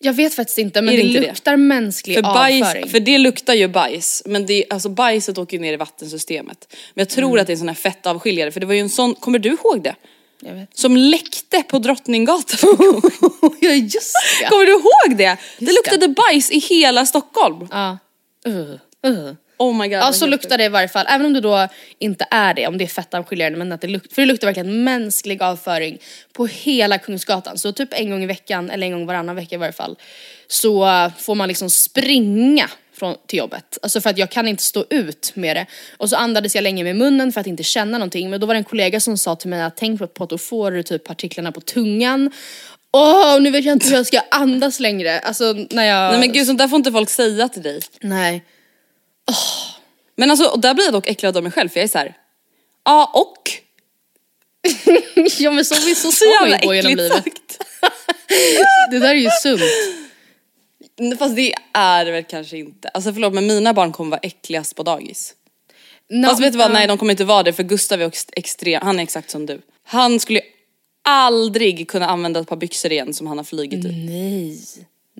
[0.00, 1.26] Jag vet faktiskt inte men Är det, det inte det?
[1.26, 2.60] luktar mänsklig För, avföring.
[2.60, 6.66] bajs, för det luktar ju bajs, men det, alltså bajset åker ju ner i vattensystemet.
[6.94, 7.40] Men jag tror Mm.
[7.40, 9.48] att det är en sån här fettavskiljare, för det var ju en sån, kommer du
[9.48, 9.94] ihåg det?
[10.40, 10.76] Jag vet.
[10.78, 12.58] Som läckte på Drottninggatan.
[13.60, 14.48] ja just det.
[14.48, 15.36] Kommer du ihåg det?
[15.58, 17.68] det luktade bajs i hela Stockholm.
[17.70, 17.98] Ja.
[18.46, 18.54] Uh,
[19.06, 19.32] uh.
[19.58, 19.98] Oh my god.
[19.98, 21.68] Ja så luktar det i varje fall, även om det då
[21.98, 24.84] inte är det, om det är fettavskiljande men att det luktar, för det luktar verkligen
[24.84, 25.98] mänsklig avföring
[26.32, 27.58] på hela Kungsgatan.
[27.58, 29.96] Så typ en gång i veckan, eller en gång varannan vecka i varje fall,
[30.48, 33.78] så får man liksom springa från, till jobbet.
[33.82, 35.66] Alltså för att jag kan inte stå ut med det.
[35.96, 38.30] Och så andades jag länge med munnen för att inte känna någonting.
[38.30, 40.38] Men då var det en kollega som sa till mig att tänk på att då
[40.38, 42.30] får du typ partiklarna på tungan.
[42.92, 45.18] Åh, nu vet jag inte hur jag ska andas längre.
[45.18, 46.10] Alltså när jag...
[46.10, 47.80] Nej men gud sånt där får inte folk säga till dig.
[48.00, 48.44] Nej.
[50.16, 51.98] Men alltså och där blir jag dock äcklad av mig själv för jag är så
[51.98, 52.16] här.
[52.84, 53.50] ja och.
[55.38, 57.24] ja men så, så, så, Så jävla på genom äckligt livet.
[57.24, 57.58] sagt.
[58.90, 61.18] Det där är ju sunt.
[61.18, 62.88] Fast det är det väl kanske inte.
[62.88, 65.34] Alltså förlåt men mina barn kommer vara äckligast på dagis.
[66.10, 68.26] No, Fast vet du vad, nej de kommer inte vara det för Gustav är ex-
[68.32, 69.60] extrem, han är exakt som du.
[69.84, 70.40] Han skulle
[71.04, 73.88] aldrig kunna använda ett par byxor igen som han har flugit i.
[73.88, 74.58] Nej.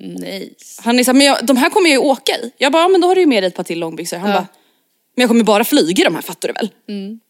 [0.00, 0.82] Nice.
[0.84, 2.52] Han är såhär, men jag, de här kommer jag ju åka i.
[2.58, 4.16] Jag bara, ja, men då har du ju med dig ett par till långbyxor.
[4.16, 4.37] Han Ja.
[4.37, 4.46] bara,
[5.16, 6.70] men jag kommer bara flyga i de här fattar du väl?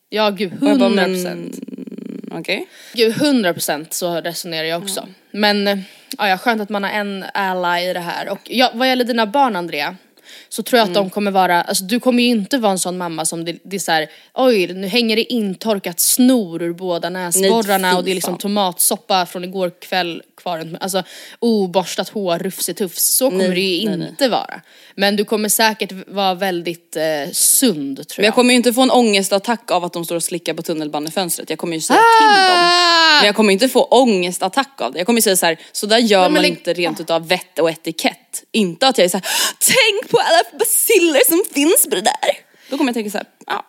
[0.09, 1.25] Ja gud, Och jag bara, 100%.
[1.25, 1.53] men
[2.41, 2.67] okej.
[2.95, 5.09] Gud, 100% så resonerar jag också.
[5.31, 5.79] Men eh,
[6.19, 8.29] ja, ja, skönt att man har en ally i det här.
[8.29, 9.97] Och ja, vad gäller dina barn Andrea,
[10.49, 11.03] så tror jag att Mm.
[11.03, 13.77] de kommer vara, alltså du kommer ju inte vara en sån mamma som det, det
[13.77, 18.11] är så här, oj nu hänger det intorkat snor ur båda näsborrarna fy och det
[18.11, 21.03] är liksom tomatsoppa från igår kväll kvar runt Alltså
[21.39, 23.05] oborstat hår, rufsitufs.
[23.17, 24.09] Så kommer Nej, det ju nej, nej.
[24.09, 24.61] inte vara.
[24.95, 28.29] Men du kommer säkert vara väldigt eh, sund tror Men jag.
[28.29, 31.51] jag kommer ju inte få en ångestattack av att de står och slickar på tunnelbanefönstret.
[31.51, 32.71] Jag kommer ju säga till dem.
[33.21, 34.99] Men jag kommer inte få ångestattack av det.
[34.99, 37.59] Jag kommer ju säga så här, så där gör man det- inte rent utav vett
[37.59, 38.45] och etikett.
[38.53, 39.27] Inte att jag är så här,
[39.61, 42.31] tänk på alla basiller som finns på det där.
[42.71, 43.65] Då kommer jag tänka så här, ja.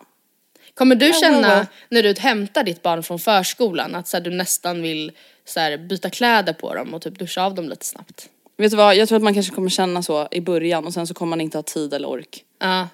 [0.74, 4.82] Kommer du känna när du hämtar ditt barn från förskolan att så här, du nästan
[4.82, 5.12] vill
[5.50, 8.30] så här, byta kläder på dem och typ duscha av dem lite snabbt?
[8.58, 11.08] Vet du vad, jag tror att man kanske kommer känna så i början och sen
[11.08, 12.44] så kommer man inte ha tid eller ork.
[12.60, 12.88] Ja.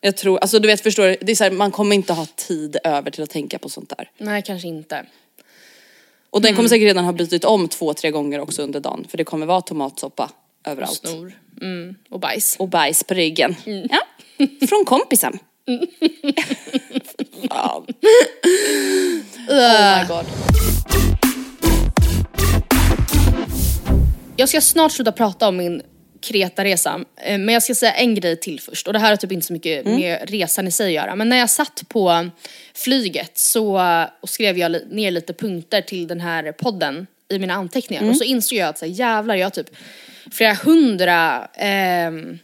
[0.00, 2.26] Jag tror, alltså du vet förstår du, det är så här, man kommer inte ha
[2.36, 4.10] tid över till att tänka på sånt där.
[4.18, 5.06] Nej, kanske inte.
[6.30, 6.56] Och den Mm.
[6.56, 9.06] kommer säkert redan ha bytt om två, tre gånger också under dagen.
[9.08, 10.30] För det kommer vara tomatsoppa
[10.66, 11.00] överallt.
[11.08, 11.32] Snor.
[11.60, 11.94] Mm.
[12.10, 12.56] Och bajs.
[12.58, 13.56] Och bajs på ryggen.
[13.66, 13.88] Mm.
[13.90, 14.00] Ja.
[14.68, 15.38] Från kompisen.
[17.48, 17.86] Fan.
[19.48, 20.26] Oh my god.
[24.42, 25.82] Jag ska snart sluta prata om min
[26.20, 28.86] Kreta-resa, eh, men jag ska säga en grej till först.
[28.86, 31.16] Och det här har typ inte så mycket med resan i sig att göra.
[31.16, 32.30] Men när jag satt på
[32.74, 33.80] flyget så
[34.20, 38.10] och skrev jag ner lite punkter till den här podden i mina anteckningar.
[38.10, 39.70] Och så insåg jag att så här, jävlar, jag har typ
[40.32, 42.38] flera hundra ehm,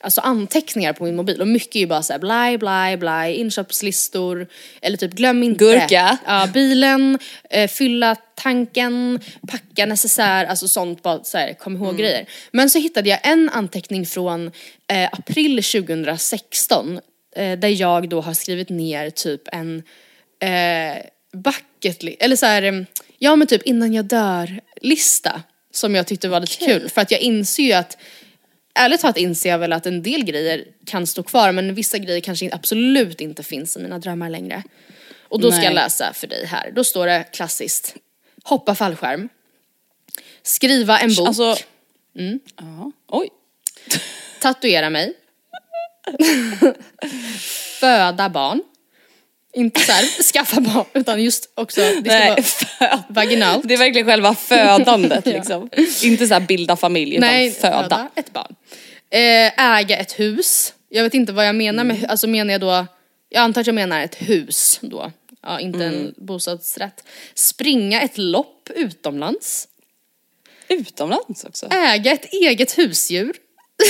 [0.00, 4.46] alltså anteckningar på min mobil och mycket är ju bara såhär blaj, blaj, blaj, inköpslistor
[4.82, 5.64] eller typ glöm inte.
[5.64, 6.18] Gurka.
[6.26, 7.18] Ja, bilen,
[7.50, 12.26] eh, fylla tanken, packa necessär, alltså sånt bara såhär kom ihåg grejer.
[12.50, 14.46] Men så hittade jag en anteckning från
[14.86, 17.00] eh, april 2016
[17.36, 19.82] eh, där jag då har skrivit ner typ en
[20.40, 22.86] eh, bucket eller såhär,
[23.18, 27.10] ja men typ innan jag dör lista som jag tyckte var lite kul för att
[27.10, 27.96] jag inser ju att
[28.74, 32.20] Ärligt talat inser jag väl att en del grejer kan stå kvar men vissa grejer
[32.20, 34.62] kanske absolut inte finns i mina drömmar längre.
[35.28, 35.64] Och då ska Nej.
[35.64, 36.70] jag läsa för dig här.
[36.74, 37.94] Då står det klassiskt.
[38.44, 39.28] Hoppa fallskärm.
[40.42, 41.28] Skriva en bok.
[41.28, 41.56] Alltså,
[42.56, 42.92] ja.
[43.06, 43.28] Oj.
[44.40, 45.14] Tatuera mig.
[47.80, 48.62] Föda barn.
[49.52, 53.02] Inte såhär skaffa barn utan just också, det ska Nej, vara föd.
[53.08, 53.68] vaginalt.
[53.68, 55.32] Det är verkligen själva födandet Ja.
[55.32, 55.70] liksom.
[56.02, 58.08] Inte så här bilda familj utan Nej, föda.
[58.14, 58.54] ett barn.
[59.10, 60.74] Eh, äga ett hus.
[60.88, 62.86] Jag vet inte vad jag menar med, alltså menar jag då,
[63.28, 65.12] jag antar att jag menar ett hus då.
[65.42, 67.04] Ja, inte en bostadsrätt.
[67.34, 69.68] Springa ett lopp utomlands.
[70.68, 71.66] Utomlands också.
[71.70, 73.32] Äga ett eget husdjur.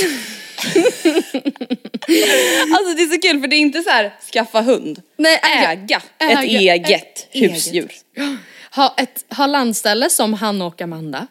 [2.77, 5.03] Alltså det är så kul för det är inte så här skaffa hund.
[5.17, 7.91] Nej, Äga, ett eget ett husdjur.
[8.17, 8.39] eget.
[8.75, 11.27] Ha, ett, ha landställe som Hanna och Amanda.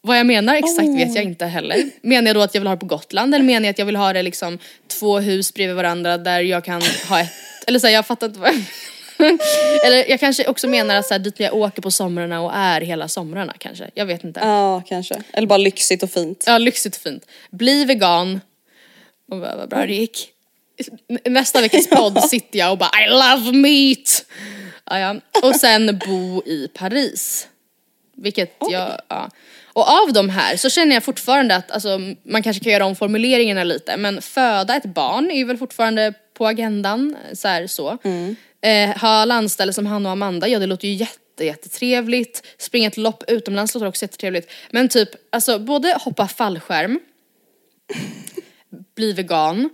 [0.00, 1.90] Vad jag menar exakt vet jag inte heller.
[2.02, 3.86] Menar jag då att jag vill ha det på Gotland eller menar jag att jag
[3.86, 7.32] vill ha det liksom två hus bredvid varandra där jag kan ha ett,
[7.66, 8.62] eller så här, jag fattar inte vad jag
[9.84, 12.80] Eller jag kanske också menar att så här, dit jag åker på somrarna och är
[12.80, 13.90] hela somrarna kanske.
[13.94, 14.40] Jag vet inte.
[14.40, 15.22] Ja kanske.
[15.32, 16.44] Eller bara lyxigt och fint.
[16.46, 17.26] Ja, lyxigt och fint.
[17.50, 18.40] Bli vegan.
[19.30, 20.28] Och vad, vad bra det gick.
[21.24, 24.24] Nästa veckas podd sitter jag och bara I love meat!
[24.90, 25.16] Ja, ja.
[25.42, 27.48] Och sen bo i Paris.
[28.16, 29.30] Vilket jag, ja.
[29.76, 32.96] Och av de här så känner jag fortfarande att, alltså, man kanske kan göra om
[32.96, 37.98] formuleringarna lite, men föda ett barn är ju väl fortfarande på agendan, så här så.
[38.66, 42.46] Eh, ha landställe som han och Amanda, ja det låter ju jätte, jättetrevligt.
[42.58, 44.50] Springa ett lopp utomlands låter också jättetrevligt.
[44.70, 47.00] Men typ, alltså både hoppa fallskärm,
[48.94, 49.70] bli vegan,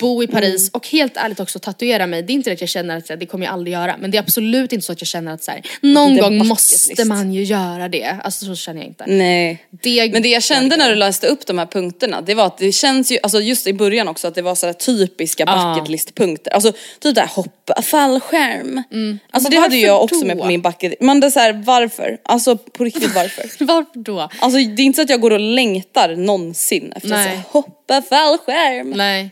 [0.00, 0.70] bo i Paris Mm.
[0.72, 2.22] och helt ärligt också tatuera mig.
[2.22, 4.10] Det är inte det att jag känner att så det kommer jag aldrig göra men
[4.10, 7.32] det är absolut inte så att jag känner att så här, någon gång måste man
[7.34, 8.16] ju göra det.
[8.24, 9.04] Alltså så känner jag inte.
[9.06, 9.64] Nej.
[9.82, 12.58] Det Men det jag kände när du läste upp de här punkterna, det var att
[12.58, 15.74] det känns ju, alltså just i början också att det var sådär typiska Ja.
[15.74, 16.50] bucket list punkter.
[16.52, 18.82] Alltså typ där hoppa fallskärm.
[19.30, 20.42] Alltså Men det hade jag också med då?
[20.42, 22.18] på min bucket Men det är såhär, varför?
[22.24, 23.44] Alltså på riktigt varför?
[23.64, 24.20] Varför då?
[24.38, 28.90] Alltså det är inte så att jag går och längtar någonsin efter att hoppa fallskärm.
[28.90, 29.30] Nej.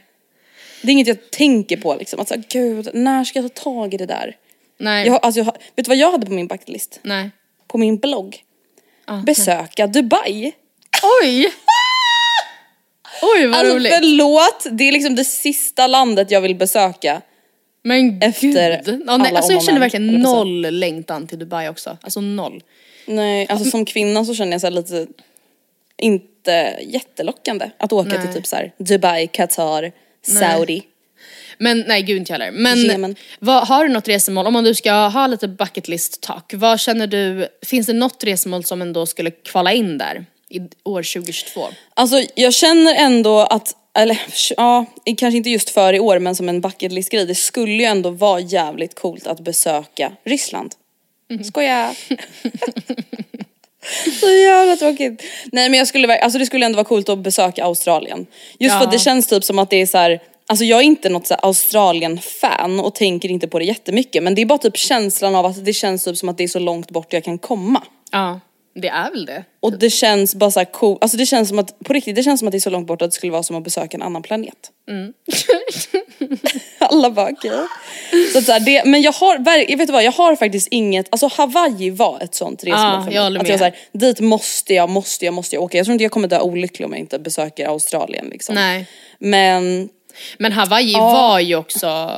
[0.82, 3.62] Det är inget jag tänker på liksom, att så här, gud när ska jag ta
[3.62, 4.36] tag i det där?
[4.78, 5.06] Nej.
[5.06, 7.00] Jag, har- alltså, jag, har- vet du vad jag hade på min bucket list?
[7.02, 7.30] Nej.
[7.68, 8.44] På min blogg?
[9.04, 10.52] Ah, Besöka Dubai.
[11.22, 11.46] Oj!
[13.22, 13.92] Oj vad Alltså roligt.
[13.92, 17.22] förlåt, det är liksom det sista landet jag vill besöka.
[17.82, 19.02] Men efter gud.
[19.06, 21.98] Ja, nej, alltså jag och känner men, verkligen noll längtan till Dubai också.
[22.00, 22.62] Alltså noll.
[23.06, 25.06] Nej, alltså som kvinna så känner jag så här lite,
[25.96, 28.22] inte jättelockande att åka Nej.
[28.22, 30.82] till typ så här Dubai, Qatar, Saudi.
[31.58, 32.58] Men nej gud inte jag heller.
[32.58, 33.16] Men Jemen.
[33.38, 37.06] vad, har du något resmål, om du ska ha lite bucket list talk, vad känner
[37.06, 41.68] du, finns det något resmål som ändå skulle kvala in där i år 2022?
[41.94, 44.20] Alltså jag känner ändå att, eller
[44.56, 47.72] ja, kanske inte just för i år men som en bucket list grej, det skulle
[47.72, 50.74] ju ändå vara jävligt coolt att besöka Ryssland.
[51.44, 51.94] Skoja!
[54.20, 55.22] Så jävla tråkigt.
[55.52, 58.26] Nej men jag skulle, alltså det skulle ändå vara coolt att besöka Australien.
[58.58, 58.84] Just för Ja.
[58.86, 60.20] att det känns typ som att det är så här.
[60.46, 64.46] Alltså jag är inte något Australien-fan och tänker inte på det jättemycket men det är
[64.46, 67.12] bara typ känslan av att det känns typ som att det är så långt bort
[67.12, 67.82] jag kan komma.
[68.12, 68.40] Ja,
[68.74, 69.44] det är väl det.
[69.60, 72.38] Och det känns bara såhär cool, alltså det känns som att, på riktigt det känns
[72.40, 74.02] som att det är så långt bort att det skulle vara som att besöka en
[74.02, 74.70] annan planet.
[76.96, 77.50] Alla bara okej.
[78.32, 79.38] Så att så här, det, men jag har,
[79.76, 83.04] vet du vad, jag har faktiskt inget, alltså Hawaii var ett sånt resmål Ja, för
[83.06, 83.14] mig.
[83.14, 85.76] jag att jag så här, dit måste jag, måste jag, måste jag åka.
[85.76, 88.54] Jag tror inte jag kommer dö olycklig om jag inte besöker Australien liksom.
[88.54, 88.86] Nej.
[89.18, 89.88] Men
[90.38, 91.12] Men Hawaii Ja.
[91.12, 92.10] var ju också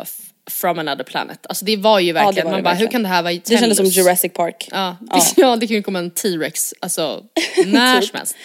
[0.50, 1.38] from another planet.
[1.48, 2.90] Alltså det var ju verkligen, var det man bara hur verkligen.
[2.92, 3.86] kan det här vara i det kändes som?
[3.86, 4.68] Jurassic Park.
[4.72, 5.22] Ja, Ja.
[5.36, 5.56] ja.
[5.56, 7.22] det kan ju komma en T-rex, alltså
[7.66, 8.36] när som helst.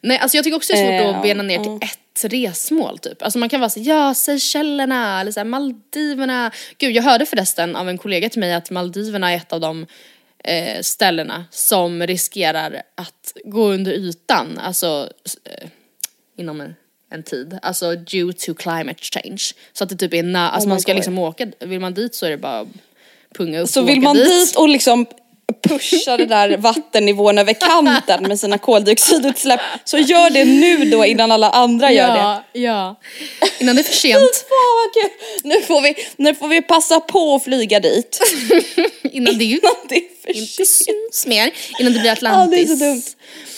[0.00, 2.98] Nej alltså jag tycker också det är svårt Eh, att bena ner till ett resmål
[2.98, 3.22] typ.
[3.22, 6.50] Alltså man kan vara så ja Seychellerna eller så här, Maldiverna.
[6.78, 9.86] Gud jag hörde förresten av en kollega till mig att Maldiverna är ett av de
[10.44, 15.08] eh, ställena som riskerar att gå under ytan, alltså
[15.44, 15.68] eh,
[16.36, 16.74] inom en,
[17.10, 17.58] en tid.
[17.62, 19.42] Alltså due to climate change.
[19.72, 20.96] Så att det typ är na- alltså Oh man ska God.
[20.96, 22.66] liksom åka, vill man dit så är det bara
[23.38, 24.28] punga upp Så och vill åka man dit.
[24.28, 25.06] dit och liksom
[25.68, 31.32] pusha det där vattennivån över kanten med sina koldioxidutsläpp så gör det nu då innan
[31.32, 32.18] alla andra gör det.
[32.18, 33.00] Ja, ja.
[33.60, 34.20] Innan det är för sent.
[34.48, 35.10] fan!
[35.44, 38.20] Nu får vi, nu får vi passa på att flyga dit.
[39.02, 41.50] Innan det Innan det är för inte syns mer.
[41.80, 42.68] Innan det blir Ja Atlantis.
[42.68, 43.02] det är så dumt.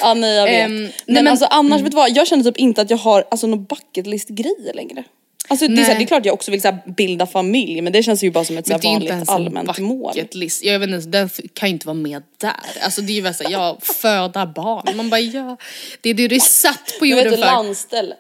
[0.01, 0.64] Ja nej jag vet.
[0.64, 3.25] Ehm, men, men- alltså annars vet du vad, jag känner typ inte att jag har
[3.31, 5.05] alltså någon bucket list grejer längre.
[5.49, 5.99] Alltså det är, så här, Nej.
[5.99, 8.45] det är klart jag också vill så här, bilda familj men det känns ju bara
[8.45, 10.15] som ett så Men här, det är inte vanligt allmänt mål.
[10.33, 10.65] list.
[10.65, 12.53] Jag vet inte, den kan ju inte vara med där.
[12.83, 14.97] Alltså det är ju väl såhär, ja, föda barn.
[14.97, 15.57] Man bara ja,
[16.01, 17.47] det är det du är satt på Du jorden vet för.
[17.47, 18.15] landställe.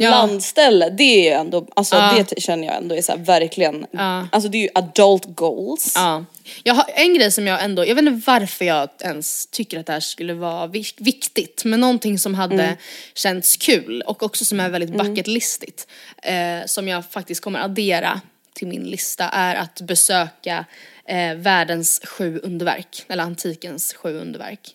[0.00, 0.10] Ja.
[0.10, 2.24] Landställe, det är ju ändå, alltså Ja.
[2.34, 4.28] det känner jag ändå är så verkligen, Ja.
[4.32, 5.92] alltså det är ju adult goals.
[5.96, 6.24] Ja.
[6.62, 9.86] Jag har en grej som jag ändå, jag vet inte varför jag ens tycker att
[9.86, 12.76] det här skulle vara vi- viktigt, men någonting som hade Mm.
[13.14, 15.86] känts kul och också som är väldigt bucketlistigt,
[16.22, 18.20] eh, som jag faktiskt kommer addera
[18.54, 20.64] till min lista är att besöka
[21.04, 24.74] eh, världens sju underverk, eller antikens sju underverk.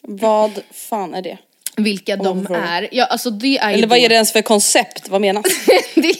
[0.00, 1.38] Vad fan är det?
[1.76, 5.08] Vilka de är, ja alltså det är Eller vad då- är det ens för koncept?
[5.08, 5.44] Vad menas?
[5.94, 6.14] det,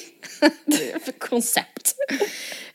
[0.66, 1.94] det är för koncept.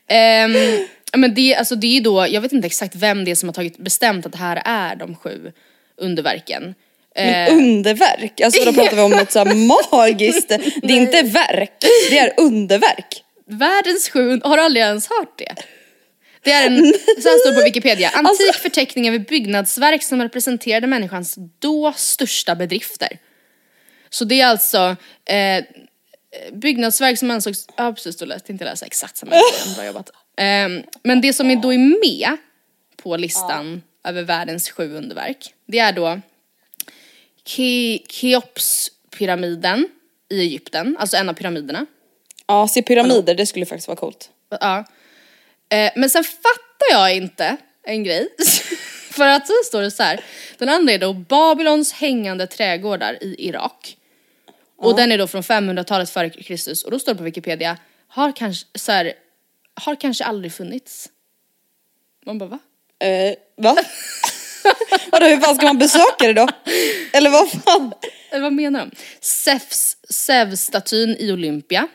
[0.08, 0.86] Ehm,
[1.16, 3.54] men det, alltså det är då, jag vet inte exakt vem det är som har
[3.54, 5.52] tagit bestämt att det här är de sju
[5.96, 6.74] underverken.
[7.14, 8.40] Men underverk?
[8.40, 10.48] Alltså då pratar vi om något så här magiskt.
[10.82, 11.72] Det är inte verk,
[12.10, 13.24] det är underverk.
[13.46, 15.54] Världens sju, har du aldrig ens hört det?
[16.48, 16.76] Det är en,
[17.22, 21.92] så här står det på Wikipedia, antik Alltså- förteckning över byggnadsverk som representerade människans då
[21.96, 23.18] största bedrifter.
[24.10, 25.64] Så det är alltså eh,
[26.52, 29.42] byggnadsverk som ansågs, ja precis då läste inte läsa exakt samma grej,
[29.76, 30.10] bra jobbat.
[30.36, 32.36] Ehm, men det som är då är med
[33.02, 36.20] på listan över världens sju underverk, det är då
[37.46, 39.88] Ke- Keopspyramiden
[40.30, 41.86] i Egypten, alltså en av pyramiderna.
[42.46, 44.30] Ja, se pyramider, det skulle faktiskt vara coolt.
[44.60, 44.84] Ja.
[45.68, 48.28] Eh, men sen fattar jag inte en grej.
[49.10, 50.20] För att så står det så här.
[50.58, 53.96] Den andra är då Babylons hängande trädgårdar i Irak.
[54.76, 57.76] Och den är då från 500-talet före Kristus och då står det på Wikipedia,
[58.08, 59.12] har kanske, så här,
[59.74, 61.08] har kanske aldrig funnits.
[62.26, 62.58] Man bara va?
[63.06, 63.76] Eh, va?
[65.12, 66.48] Vadå hur fan ska man besöka det då?
[67.12, 67.92] Eller vad fan?
[68.30, 68.90] Eller vad menar de?
[69.20, 71.88] Zeus, Zeus-statyn i Olympia.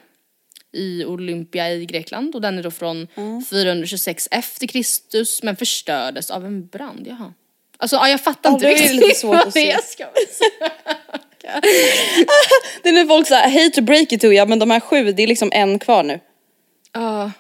[0.74, 3.08] I Olympia i Grekland och den är då från
[3.50, 7.34] 426 efter Kristus men förstördes av en brand, jaha.
[7.78, 9.78] Alltså ja, jag fattar Ja, inte det är lite svårt att se.
[12.84, 15.12] Det är när folk säger hate to break it to you, men de här sju,
[15.12, 16.20] det är liksom en kvar nu.
[16.94, 17.32] Ja.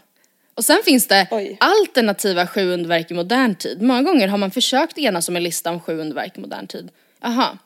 [0.55, 1.57] Och sen finns det Oj.
[1.59, 3.81] alternativa sju underverk i modern tid.
[3.81, 6.91] Många gånger har man försökt enas om en lista om sju underverk i modern tid.
[7.21, 7.57] Aha.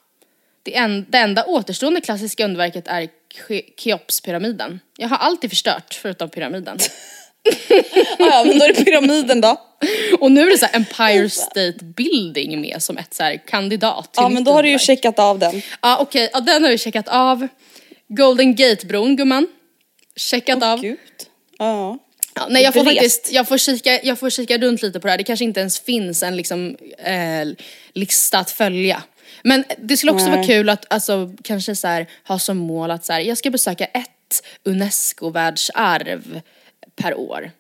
[0.64, 3.10] Det, en, det enda återstående klassiska underverket är
[3.78, 4.80] Keopspyramiden.
[4.98, 6.78] Jag har alltid förstört förutom pyramiden.
[7.70, 7.86] Ja,
[8.20, 9.62] ja, men då är det pyramiden då.
[10.20, 14.44] Och nu är det så Empire State Building med som ett så kandidat Ja, men
[14.44, 15.62] då har du ju checkat av den.
[15.82, 17.48] Ja okej, ja, den har vi checkat av.
[18.08, 19.48] Golden Gate-bron gumman.
[20.16, 20.82] Checkat av.
[20.82, 20.98] Gud.
[21.58, 21.98] Ja.
[22.36, 25.12] Ja, nej jag får faktiskt, jag får, kika, jag får kika runt lite på det
[25.12, 25.18] här.
[25.18, 27.48] Det kanske inte ens finns en liksom, eh,
[27.94, 29.04] lista att följa.
[29.44, 30.48] Men det skulle också vara Nej.
[30.48, 33.86] kul att alltså, kanske så här, ha som mål att så här, jag ska besöka
[33.86, 36.42] ett UNESCO-världsarv
[36.96, 37.52] per år.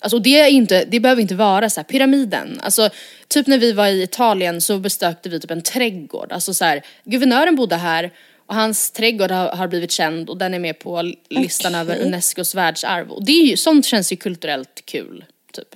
[0.00, 2.60] Alltså det, är inte, det behöver inte vara så här, pyramiden.
[2.62, 2.90] Alltså,
[3.28, 6.32] typ när vi var i Italien så besökte vi typ en trädgård.
[6.32, 8.10] Alltså så här, guvernören bodde här
[8.46, 12.54] och hans trädgård har, har blivit känd och den är med på listan över Unescos
[12.54, 13.10] världsarv.
[13.10, 15.74] Och det är ju, sånt känns ju kulturellt kul, typ.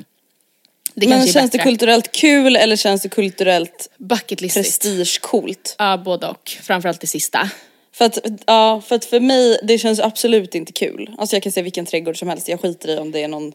[0.95, 4.65] Det Men är känns det kulturellt kul eller känns det kulturellt Bucketlistigt.
[4.67, 5.75] prestigecoolt?
[5.79, 6.59] Ja, både och.
[6.63, 7.51] Framförallt det sista.
[7.93, 11.15] För att, ja, för att för mig, det känns absolut inte kul.
[11.19, 13.53] Alltså jag kan se vilken trädgård som helst, jag skiter i om det är någon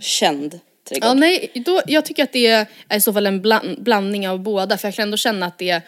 [0.00, 1.08] känd trädgård.
[1.10, 2.46] Ja, nej, då, jag tycker att det
[2.88, 5.58] är i så fall en bland, blandning av båda för jag kan ändå känna att
[5.58, 5.82] det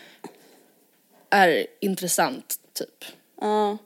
[1.31, 3.05] är intressant, typ.
[3.41, 3.79] Ja.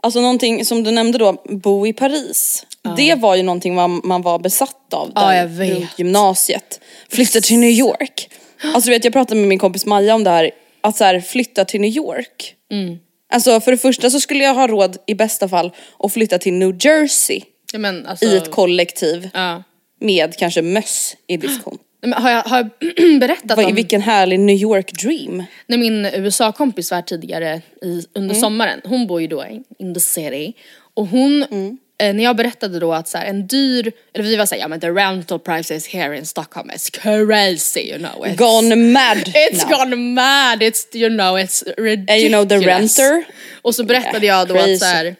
[0.00, 2.66] Alltså någonting som du nämnde då, bo i Paris.
[2.96, 6.80] Det var ju någonting man, man var besatt av där runt gymnasiet.
[7.08, 8.28] Flytta till New York.
[8.74, 11.20] Alltså du vet jag pratade med min kompis Maja om det här, att så här,
[11.20, 12.54] flytta till New York.
[12.72, 12.98] Mm.
[13.32, 16.52] Alltså för det första så skulle jag ha råd i bästa fall att flytta till
[16.52, 17.40] New Jersey
[17.72, 19.62] Ja, men, alltså, i ett kollektiv ja.
[20.00, 21.78] med kanske möss i diskon.
[22.02, 22.68] Men har jag, har jag
[23.20, 25.44] berättat Vad- om Vilken härlig New York dream.
[25.66, 28.40] när min USA-kompis var här tidigare i, under Mm.
[28.40, 29.44] sommaren, hon bor ju då
[29.78, 30.52] in the city
[30.94, 31.78] och hon, Mm.
[31.98, 34.68] Eh, när jag berättade då att så här, en dyr, eller vi var såhär, ja
[34.68, 38.26] men the rental prices here in Stockholm is crazy you know.
[38.26, 39.16] It's, Gone mad
[39.50, 39.78] It's now.
[39.78, 42.10] gone mad, it's you know it's ridiculous.
[42.10, 43.24] And you know the renter?
[43.62, 44.72] Och så berättade Yeah, jag då crazy.
[44.72, 45.16] att så här,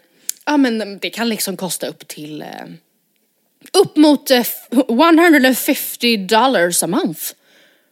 [0.46, 2.48] ja men det kan liksom kosta upp till eh,
[3.72, 4.42] upp mot eh,
[4.88, 7.20] 150 dollars a month.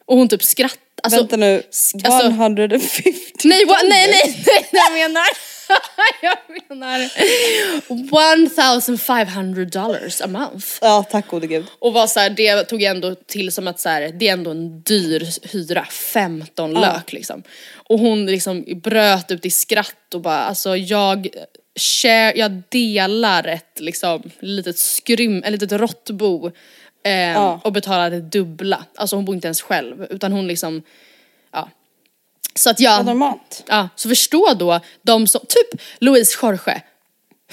[0.07, 0.81] Och hon typ skrattade.
[1.03, 3.13] Alltså, Vänta nu, s- alltså- 150
[3.45, 5.25] Nej, nej, nej, nej, jag menar,
[6.23, 6.37] jag
[6.69, 7.11] menar
[7.89, 10.67] 1500 dollars a month.
[10.81, 11.65] Ja tack gode gud.
[11.79, 14.33] Och var så här, det tog jag ändå till som att så här, det är
[14.33, 17.43] ändå en dyr hyra, 15 lök liksom.
[17.75, 21.29] Och hon liksom bröt ut i skratt och bara alltså jag
[21.81, 26.51] share, jag delar ett liksom litet skrym, ett litet råttbo
[27.05, 28.85] eh, och betalar det dubbla.
[28.95, 30.83] Alltså hon bor inte ens själv utan hon liksom, ja.
[32.57, 33.65] Så att jag, normalt.
[33.67, 36.83] ja, så förstå då de som, typ Louise Jorge.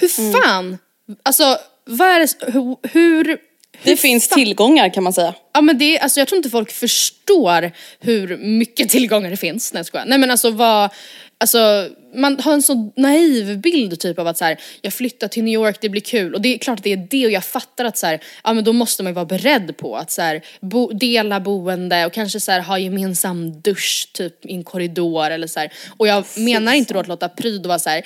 [0.00, 0.32] Hur Mm.
[0.42, 0.78] fan,
[1.22, 3.38] alltså vad är det, hur, hur
[3.82, 5.34] Det finns tillgångar kan man säga.
[5.54, 9.72] Ja men det, alltså jag tror inte folk förstår hur mycket tillgångar det finns.
[9.72, 10.06] Nej jag skojar.
[10.06, 10.90] Nej men alltså vad,
[11.38, 15.44] alltså man har en så naiv bild typ av att så här, jag flyttar till
[15.44, 16.34] New York, det blir kul.
[16.34, 18.52] Och det är klart att det är det och jag fattar att så här, ja
[18.52, 22.12] men då måste man ju vara beredd på att så här, bo, dela boende och
[22.12, 25.72] kanske så här, ha gemensam dusch typ i en korridor eller så här.
[25.96, 28.02] Och jag menar inte då att låta pryd och vara så här,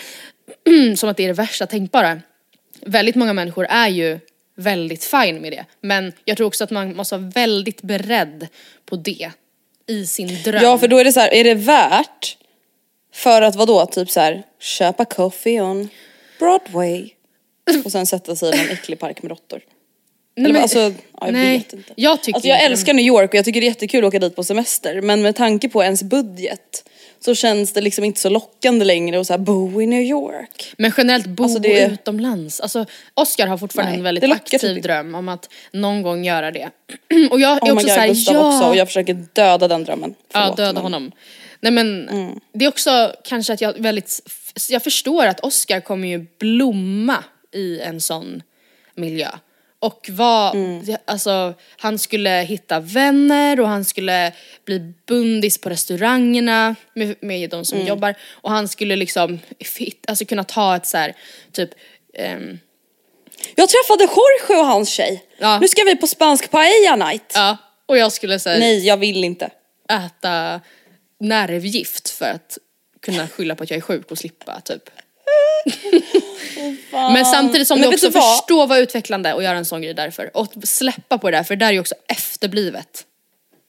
[0.97, 2.21] som att det är det värsta tänkbara.
[2.81, 4.19] Väldigt många människor är ju
[4.57, 5.65] väldigt fine med det.
[5.81, 8.49] Men jag tror också att man måste vara väldigt beredd
[8.85, 9.31] på det
[9.87, 10.63] i sin dröm.
[10.63, 12.37] Ja för då är det så här, är det värt
[13.13, 15.89] för att vadå, typ så här, köpa coffee on
[16.39, 17.11] Broadway
[17.85, 19.61] och sen sätta sig i en äcklig park med råttor.
[20.37, 21.93] Eller men- alltså, ja, jag nej, vet inte.
[21.97, 24.09] jag tycker alltså jag inte- älskar New York och jag tycker det är jättekul att
[24.09, 26.85] åka dit på semester men med tanke på ens budget
[27.21, 30.75] så känns det liksom inte så lockande längre att så bo i New York.
[30.79, 32.61] Men generellt bo Alltså det- utomlands.
[32.61, 36.25] Alltså Oscar har fortfarande Nej, en väldigt lockar aktiv typ dröm om att någon gång
[36.25, 36.69] göra det.
[37.31, 38.49] och jag är Oh också såhär, ja.
[38.57, 40.15] också och jag försöker döda den drömmen.
[40.19, 41.13] Ja, Förlåt, döda men- honom.
[41.61, 42.09] Nej men
[42.53, 44.21] det är också kanske att jag väldigt,
[44.71, 48.43] jag förstår att Oscar kommer ju blomma i en sån
[48.95, 49.29] miljö.
[49.87, 50.57] Och vad,
[51.05, 54.33] alltså han skulle hitta vänner och han skulle
[54.65, 58.15] bli bundis på restaurangerna med, med de som jobbar.
[58.29, 61.15] Och han skulle liksom fit, alltså kunna ta ett så här
[61.53, 61.71] typ
[62.15, 62.59] ehm,
[63.55, 65.25] Jag träffade Jorge och hans tjej.
[65.39, 65.59] Ja.
[65.61, 67.33] Nu ska vi på spansk paella night.
[67.35, 67.57] ja,
[67.87, 69.51] och jag skulle säga Nej jag vill inte.
[69.89, 70.61] äta
[71.21, 72.59] nervgift för att
[73.03, 74.91] kunna skylla på att jag är sjuk och slippa typ.
[76.93, 78.39] Men samtidigt som Men du också du vad?
[78.39, 80.37] förstår vad utvecklande och göra en sån grej därför.
[80.37, 83.05] Och släppa på det där för det där är ju också efterblivet.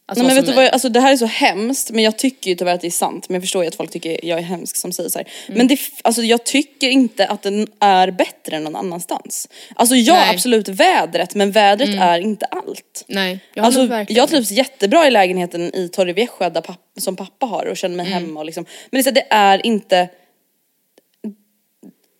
[0.10, 2.50] Alltså Nej, men vet du vad, alltså det här är så hemskt men jag tycker
[2.50, 4.44] ju tyvärr att det är sant men jag förstår ju att folk tycker jag är
[4.44, 5.20] hemsk som säger så.
[5.20, 5.30] Mm.
[5.48, 9.50] Men det, alltså jag tycker inte att den är bättre än någon annanstans.
[9.76, 10.24] Alltså ja Nej.
[10.24, 10.36] Mm.
[10.36, 13.04] absolut vädret men vädret är inte allt.
[13.08, 16.52] Nej, jag Alltså, verkligen jag trivs jättebra i lägenheten i Torrevieja
[17.00, 18.24] som pappa har och känner mig Mm.
[18.24, 18.66] hemma och liksom.
[18.92, 20.10] Men det är, så det är inte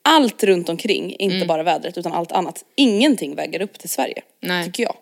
[0.08, 1.47] allt runt omkring, inte Mm.
[1.47, 2.64] bara vädret utan allt annat.
[2.76, 4.22] Ingenting väger upp till Sverige.
[4.41, 4.66] Nej.
[4.66, 4.95] Tycker jag.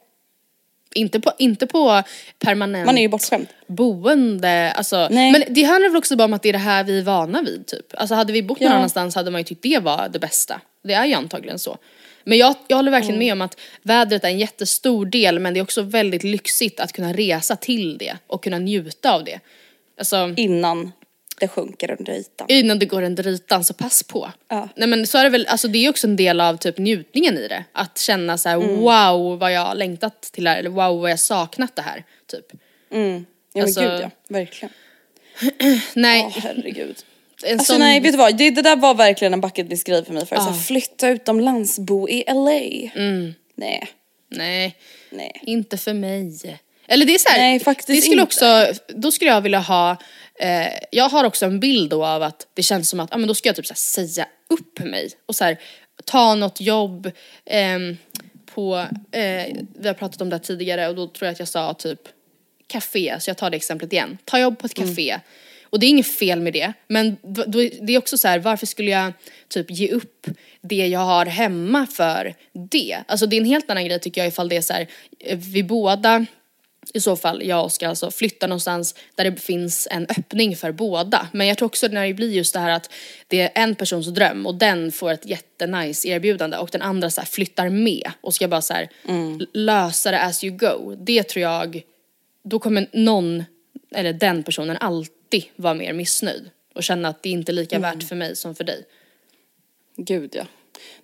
[0.95, 2.03] Inte på, inte på
[2.39, 3.47] permanent Man är ju bortskämd.
[3.68, 5.08] boende, alltså.
[5.12, 5.32] Nej.
[5.32, 7.41] Men det handlar väl också bara om att det är det här vi är vana
[7.41, 7.86] vid typ.
[7.93, 8.76] Alltså hade vi bott någon Ja.
[8.78, 10.62] annanstans hade man ju tyckt det var det bästa.
[10.84, 11.78] Det är ju antagligen så.
[12.24, 13.26] Men jag, jag håller verkligen Mm.
[13.28, 16.91] med om att vädret är en jättestor del men det är också väldigt lyxigt att
[16.93, 19.39] kunna resa till det och kunna njuta av det.
[19.97, 20.91] Alltså, Innan
[21.39, 22.47] det sjunker under ytan.
[22.49, 24.31] innan det går under ytan så pass på.
[24.47, 24.69] Ja.
[24.75, 27.38] Nej men så är det väl, alltså det är också en del av typ njutningen
[27.38, 27.63] i det.
[27.71, 28.75] Att känna så här: Mm.
[28.75, 32.03] wow vad jag har längtat till det här eller wow vad jag saknat det här.
[32.31, 32.45] Typ.
[32.89, 33.25] Ja men
[33.63, 34.73] Alltså- gud ja, verkligen.
[35.93, 36.95] Nej, Åh herregud.
[37.43, 39.88] en Alltså sån, nej vet du vad, det, det där var verkligen en bucket list
[39.88, 40.41] grej för mig för Ja.
[40.41, 42.91] så här, flytta utomlands, bo i LA.
[43.55, 43.88] Nej,
[44.31, 44.75] nej,
[45.09, 45.41] nej.
[45.43, 46.31] inte för mig.
[46.88, 48.23] Eller det är så här, Nej, faktiskt det skulle inte.
[48.23, 49.97] också, då skulle jag vilja ha,
[50.39, 53.27] eh, jag har också en bild då av att det känns som att, ja men
[53.27, 55.59] då ska jag typ så säga upp mig och så här,
[56.05, 57.11] ta något jobb
[57.45, 57.97] ehm,
[58.45, 61.47] på, eh, vi har pratat om det här tidigare och då tror jag att jag
[61.47, 61.99] sa typ
[62.67, 64.17] café, så jag tar det exemplet igen.
[64.25, 65.19] Ta jobb på ett café.
[65.63, 68.39] Och det är inget fel med det, men då, då, det är också så här,
[68.39, 69.13] varför skulle jag
[69.47, 70.27] typ ge upp
[70.61, 72.33] det jag har hemma för
[72.71, 72.97] det?
[73.07, 74.88] Alltså det är en helt annan grej tycker jag ifall det är så här,
[75.19, 76.25] eh, vi båda
[76.93, 81.27] i så fall, jag Oskar, alltså flyttar någonstans där det finns en öppning för båda.
[81.31, 82.89] Men jag tror också när det blir just det här att
[83.27, 87.21] det är en persons dröm och den får ett jättenice erbjudande och den andra så
[87.21, 88.89] flyttar med och ska bara så här
[89.53, 90.95] lösa det as you go.
[90.95, 91.81] Det tror jag,
[92.43, 93.43] då kommer någon,
[93.91, 98.03] eller den personen alltid vara mer missnöjd och känna att det inte är lika värt
[98.03, 98.86] för mig som för dig.
[99.97, 100.45] Gud ja.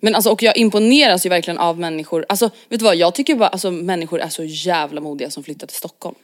[0.00, 3.34] Men alltså och jag imponeras ju verkligen av människor, alltså vet du vad jag tycker
[3.34, 6.14] bara alltså människor är så jävla modiga som flyttar till Stockholm.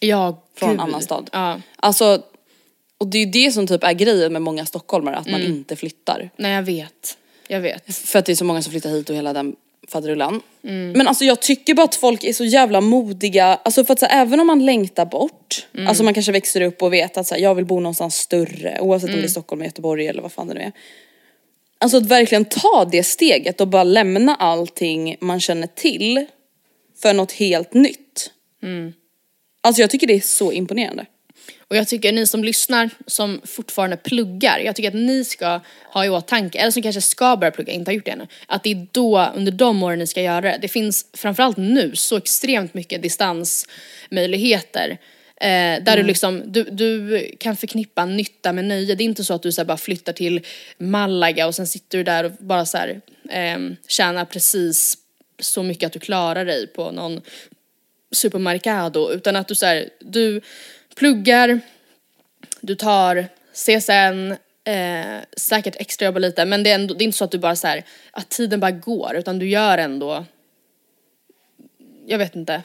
[0.00, 0.80] Ja, Från gud.
[0.80, 1.30] annan stad.
[1.32, 1.60] Ja.
[1.76, 2.22] Alltså,
[2.98, 5.76] och det är ju det som typ är grejen med många stockholmare, att man inte
[5.76, 6.30] flyttar.
[6.36, 7.96] Nej jag vet, jag vet.
[7.96, 9.56] För att det är så många som flyttar hit och hela den
[9.88, 10.40] faderullan.
[10.62, 14.06] Men alltså jag tycker bara att folk är så jävla modiga, alltså för att så
[14.06, 17.34] här, även om man längtar bort, alltså man kanske växer upp och vet att så
[17.34, 20.48] här, jag vill bo någonstans större oavsett om det är Stockholm, Göteborg eller vad fan
[20.48, 20.72] det nu är.
[21.80, 26.26] Alltså att verkligen ta det steget och bara lämna allting man känner till
[27.02, 28.30] för något helt nytt.
[29.60, 31.06] Alltså jag tycker det är så imponerande.
[31.68, 35.60] Och jag tycker ni som lyssnar, som fortfarande pluggar, jag tycker att ni ska
[35.92, 38.62] ha i åtanke, eller som kanske ska börja plugga, inte har gjort det ännu, att
[38.62, 40.58] det är då, under de åren ni ska göra det.
[40.62, 44.98] Det finns framförallt nu så extremt mycket distansmöjligheter.
[45.40, 48.94] Eh, där du liksom, du, du kan förknippa nytta med nöje.
[48.94, 50.46] Det är inte så att du så bara flyttar till
[50.78, 54.98] Malaga och sen sitter du där och bara så här, eh, tjänar precis
[55.38, 57.20] så mycket att du klarar dig på någon
[58.12, 60.40] supermercado utan att du så här, du
[60.94, 61.60] pluggar,
[62.60, 64.34] du tar CSN,
[64.72, 67.56] eh, säkert extrajobbar lite men det är, ändå, det är inte så att du bara
[67.56, 70.24] så här, att tiden bara går utan du gör ändå,
[72.06, 72.62] jag vet inte.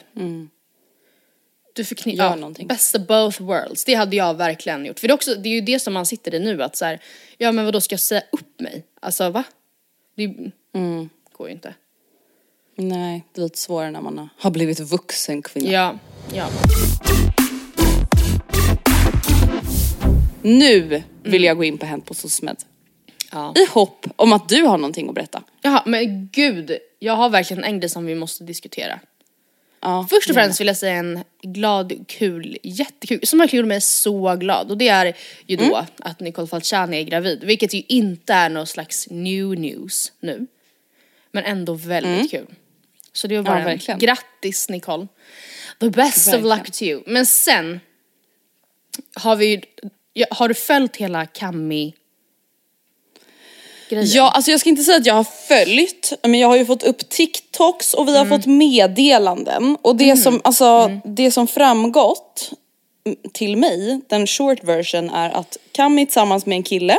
[1.76, 2.66] Du förknippar, någonting.
[2.66, 5.00] best of both worlds, det hade jag verkligen gjort.
[5.00, 6.84] För det är, också, det är ju det som man sitter i nu att så
[6.84, 7.00] här,
[7.38, 8.84] ja men vadå ska jag säga upp mig?
[9.00, 9.44] Alltså va?
[10.16, 10.26] Det
[11.32, 11.74] går ju inte.
[12.76, 15.70] Nej, det är lite svårare när man har blivit vuxen kvinna.
[15.70, 15.98] Ja,
[16.34, 16.48] ja.
[20.42, 22.56] Nu vill jag gå in på Hänt på SOSMED.
[23.32, 23.54] ja.
[23.56, 25.42] I hopp om att du har någonting att berätta.
[25.62, 26.78] Jaha, men gud.
[26.98, 29.00] Jag har verkligen en grej som vi måste diskutera.
[29.80, 33.80] Ja, Först och främst vill jag säga en glad, kul, jättekul, som verkligen gjorde mig
[33.80, 34.70] så glad.
[34.70, 35.16] Och det är
[35.46, 40.12] ju då att Nicole Falciani är gravid, vilket ju inte är någon slags new news
[40.20, 40.46] nu.
[41.32, 42.46] Men ändå väldigt kul.
[43.12, 45.06] Så det var bara Ja, en grattis Nicole.
[45.80, 46.52] The best Verkligen.
[46.52, 47.02] of luck to you.
[47.06, 47.80] Men sen
[49.14, 49.64] har vi
[50.30, 51.92] har du följt hela Cammy
[53.88, 54.08] grejen?
[54.08, 56.82] Ja, alltså jag ska inte säga att jag har följt, men jag har ju fått
[56.82, 59.76] upp TikToks och vi har fått meddelanden.
[59.82, 62.50] Och det som, alltså, det som framgått
[63.06, 66.98] mm, till mig, den short version är att är tillsammans med en kille.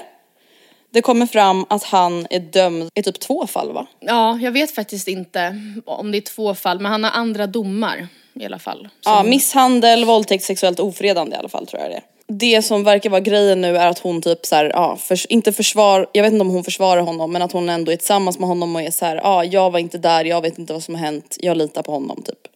[0.93, 3.87] Det kommer fram att han är dömd i typ två fall va?
[3.99, 8.07] Ja, jag vet faktiskt inte om det är två fall, men han har andra domar
[8.33, 8.87] i alla fall.
[9.05, 12.03] Ja, misshandel, våldtäkt, sexuellt ofredande i alla fall tror jag det är.
[12.27, 15.51] Det som verkar vara grejen nu är att hon typ så här, ja, för, inte
[15.53, 18.47] försvar, jag vet inte om hon försvarar honom men att hon ändå är tillsammans med
[18.47, 20.95] honom och är så här, ja jag var inte där, jag vet inte vad som
[20.95, 22.47] har hänt, jag litar på honom typ.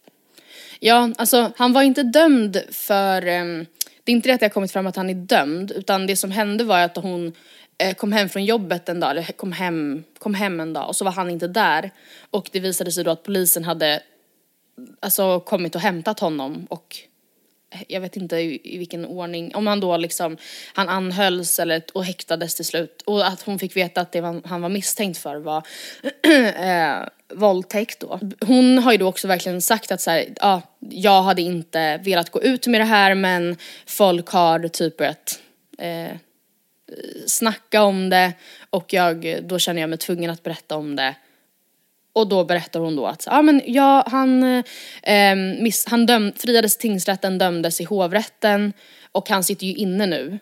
[0.80, 3.66] Ja, alltså han var inte dömd för, ehm,
[4.04, 6.16] det är inte det att det har kommit fram att han är dömd, utan det
[6.16, 7.32] som hände var att hon
[7.78, 10.96] eh, kom hem från jobbet en dag, eller kom hem, kom hem en dag och
[10.96, 11.90] så var han inte där.
[12.30, 14.02] Och det visade sig då att polisen hade
[15.00, 16.96] alltså kommit och hämtat honom och
[17.88, 20.36] jag vet inte i, i vilken ordning, om han då liksom,
[20.72, 24.42] han anhölls eller, och häktades till slut och att hon fick veta att det var,
[24.44, 25.66] han var misstänkt för var
[26.54, 28.20] eh, våldtäkt då.
[28.40, 32.30] Hon har ju då också verkligen sagt att så här, ja, jag hade inte velat
[32.30, 33.56] gå ut med det här men
[33.86, 35.40] folk har typ börjat
[35.78, 36.16] eh,
[37.26, 38.32] snacka om det
[38.70, 41.14] och jag, då känner jag mig tvungen att berätta om det.
[42.12, 44.42] Och då berättar hon då att, ja ah, men ja, han,
[45.02, 48.72] eh, miss, han döm, friades i tingsrätten, dömdes i hovrätten
[49.12, 50.38] och han sitter ju inne nu.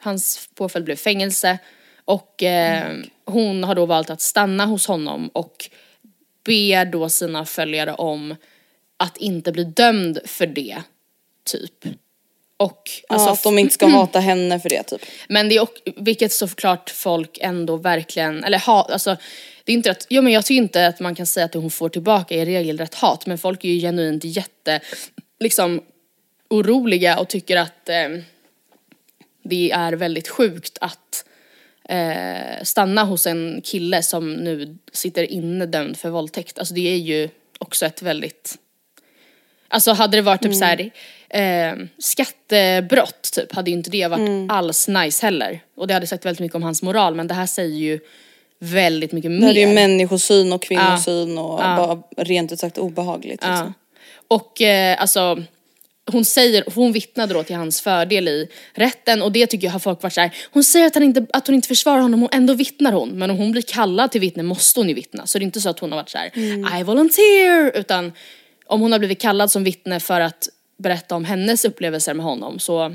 [0.00, 1.58] Hans påföljd blev fängelse
[2.04, 5.70] och eh, hon har då valt att stanna hos honom och
[6.44, 8.36] ber då sina följare om
[8.96, 10.82] att inte bli dömd för det,
[11.44, 11.84] typ.
[12.62, 15.00] Och alltså, ja, att de inte ska hata henne för det typ.
[15.28, 19.16] men det är också, vilket såklart folk ändå verkligen, eller ha, alltså
[19.64, 21.70] det är inte att, ja men jag tycker inte att man kan säga att hon
[21.70, 24.80] får tillbaka i regelrätt hat men folk är ju genuint jätte,
[25.40, 25.82] liksom
[26.50, 28.08] oroliga och tycker att eh,
[29.42, 31.24] det är väldigt sjukt att
[31.88, 36.58] eh, stanna hos en kille som nu sitter inne dömd för våldtäkt.
[36.58, 38.58] Alltså det är ju också ett väldigt
[39.68, 40.90] Alltså hade det varit typ så här,
[41.32, 45.60] eh, skattebrott typ, hade ju inte det varit alls nice heller.
[45.76, 48.00] Och det hade sagt väldigt mycket om hans moral men det här säger ju
[48.58, 49.46] väldigt mycket Det mer.
[49.46, 53.42] här är ju människosyn och kvinnosyn och bara rent ut sagt obehagligt.
[53.42, 53.48] Liksom.
[53.48, 53.72] Ja.
[54.28, 55.42] Och eh, alltså
[56.06, 59.78] hon säger, hon vittnade då till hans fördel i rätten och det tycker jag har
[59.78, 62.54] folk varit såhär, hon säger att, han inte, att hon inte försvarar honom och ändå
[62.54, 63.08] vittnar hon.
[63.08, 65.26] Men om hon blir kallad till vittne måste hon ju vittna.
[65.26, 66.30] Så det är inte så att hon har varit såhär,
[66.80, 68.12] I volunteer, utan
[68.66, 70.48] om hon har blivit kallad som vittne för att
[70.82, 72.94] berätta om hennes upplevelser med honom så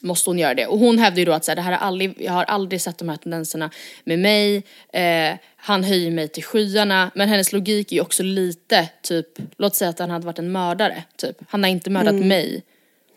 [0.00, 0.66] måste hon göra det.
[0.66, 2.80] Och hon hävdar ju då att så här, det här har aldrig, jag har aldrig
[2.80, 3.70] sett de här tendenserna
[4.04, 4.62] med mig,
[4.92, 9.74] eh, han höjer mig till skyarna, men hennes logik är ju också lite typ, låt
[9.74, 11.36] säga att han hade varit en mördare, typ.
[11.48, 12.62] Han har inte mördat mig,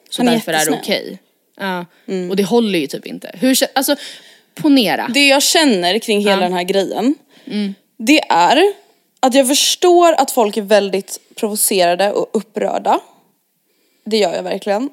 [0.09, 1.19] så Han är därför är det okej.
[1.59, 1.85] Ja,
[2.29, 3.31] och det håller ju typ inte.
[3.33, 3.95] Hur, alltså,
[4.55, 5.07] ponera.
[5.13, 6.39] Det jag känner kring hela Ja.
[6.39, 7.15] den här grejen,
[7.97, 8.73] det är
[9.19, 12.99] att jag förstår att folk är väldigt provocerade och upprörda.
[14.09, 14.89] Det gör jag verkligen.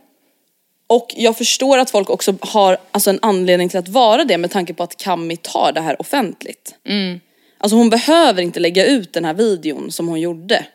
[0.86, 4.50] Och jag förstår att folk också har alltså, en anledning till att vara det med
[4.50, 6.74] tanke på att Kami tar det här offentligt.
[7.58, 10.66] Alltså hon behöver inte lägga ut den här videon som hon gjorde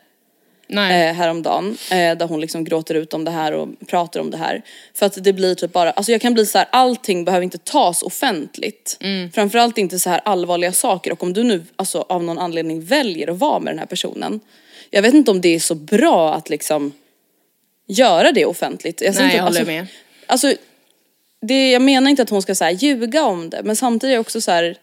[0.70, 1.08] Nej.
[1.08, 1.76] eh, häromdagen.
[1.90, 4.62] Eh, där hon liksom gråter ut om det här och pratar om det här.
[4.94, 7.58] För att det blir typ bara, alltså jag kan bli så här, allting behöver inte
[7.58, 8.98] tas offentligt.
[9.34, 13.30] Framförallt inte så här allvarliga saker och om du nu alltså av någon anledning väljer
[13.30, 14.40] att vara med den här personen.
[14.90, 16.92] Jag vet inte om det är så bra att liksom
[17.90, 19.00] göra det offentligt.
[19.00, 19.86] Jag, Nej, inte- jag håller alltså, med.
[20.26, 20.54] Alltså,
[21.42, 24.14] det, jag menar inte att hon ska så här, ljuga om det men samtidigt är
[24.14, 24.78] det också så här,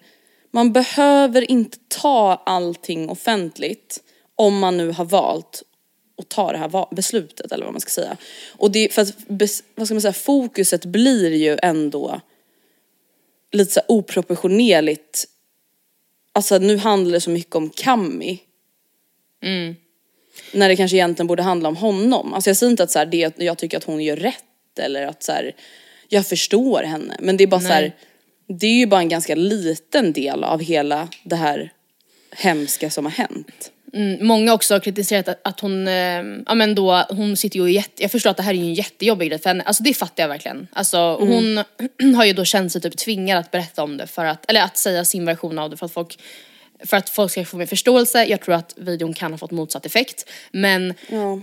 [0.51, 4.03] man behöver inte ta allting offentligt
[4.36, 5.64] om man nu har valt
[6.22, 8.18] att ta det här beslutet eller vad man ska säga.
[8.58, 9.14] Och det, för att,
[9.76, 12.22] vad ska man säga, fokuset blir ju ändå
[13.51, 15.26] lite så oproportionerligt.
[16.34, 18.39] Alltså nu handlar det så mycket om Kami.
[20.54, 22.34] När det kanske egentligen borde handla om honom.
[22.34, 25.08] Alltså jag säger inte att så här, det, jag tycker att hon gör rätt eller
[25.08, 25.56] att så här,
[26.10, 27.16] jag förstår henne.
[27.20, 27.92] Men det är bara så här,
[28.48, 31.72] det är ju bara en ganska liten del av hela det här
[32.32, 33.72] hemska som har hänt.
[33.94, 37.72] Mm, många också har kritiserat att, att hon, eh, ja men då, hon sitter ju
[37.72, 39.94] jätte, jag förstår att det här är ju en jättejobbig grej för henne, alltså det
[39.94, 40.68] fattar jag verkligen.
[40.74, 41.64] Alltså hon
[42.16, 44.78] har ju då känt sig typ tvingad att berätta om det för att, eller att
[44.78, 46.20] säga sin version av det för att folk
[46.86, 49.86] för att folk ska få mer förståelse, jag tror att videon kan ha fått motsatt
[49.86, 50.30] effekt.
[50.51, 50.93] Men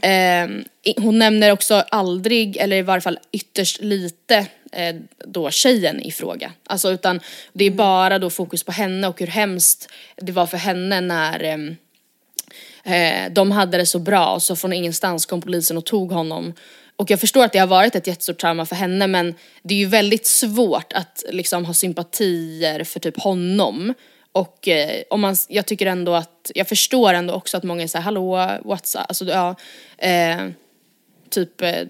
[0.02, 6.00] ehm, i- hon nämner också aldrig, eller i varje fall ytterst lite, eh, då tjejen
[6.00, 6.52] i fråga.
[6.66, 7.20] Alltså utan
[7.52, 11.42] det är bara då fokus på henne och hur hemskt det var för henne när
[11.44, 11.76] ehm,
[12.86, 16.54] Eh, de hade det så bra och så från ingenstans kom polisen och tog honom.
[16.96, 19.78] Och jag förstår att det har varit ett jättestort trauma för henne men det är
[19.78, 23.94] ju väldigt svårt att liksom ha sympatier för typ honom.
[24.34, 27.86] Och eh, om man, jag tycker ändå att, jag förstår ändå också att många är
[27.86, 29.04] såhär, hallå, what's up?
[29.08, 29.54] Alltså ja,
[29.98, 30.48] eh,
[31.30, 31.82] typ, eh,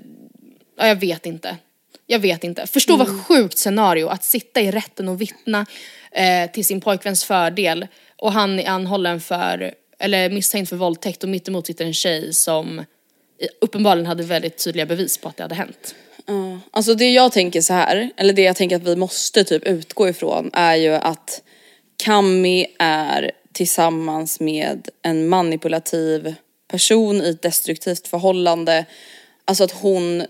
[0.78, 1.56] ja jag vet inte.
[2.06, 2.66] Jag vet inte.
[2.66, 5.66] Förstå vad sjukt scenario att sitta i rätten och vittna
[6.12, 7.86] eh, till sin pojkväns fördel
[8.16, 12.84] och han är anhållen för, eller misstänkt för våldtäkt och mittemot sitter en tjej som
[13.60, 15.94] uppenbarligen hade väldigt tydliga bevis på att det hade hänt.
[16.26, 19.64] Ja, Alltså det jag tänker så här, eller det jag tänker att vi måste typ
[19.64, 21.42] utgå ifrån är ju att
[21.96, 26.34] Kami är tillsammans med en manipulativ
[26.68, 28.84] person i ett destruktivt förhållande.
[29.44, 30.24] Alltså att hon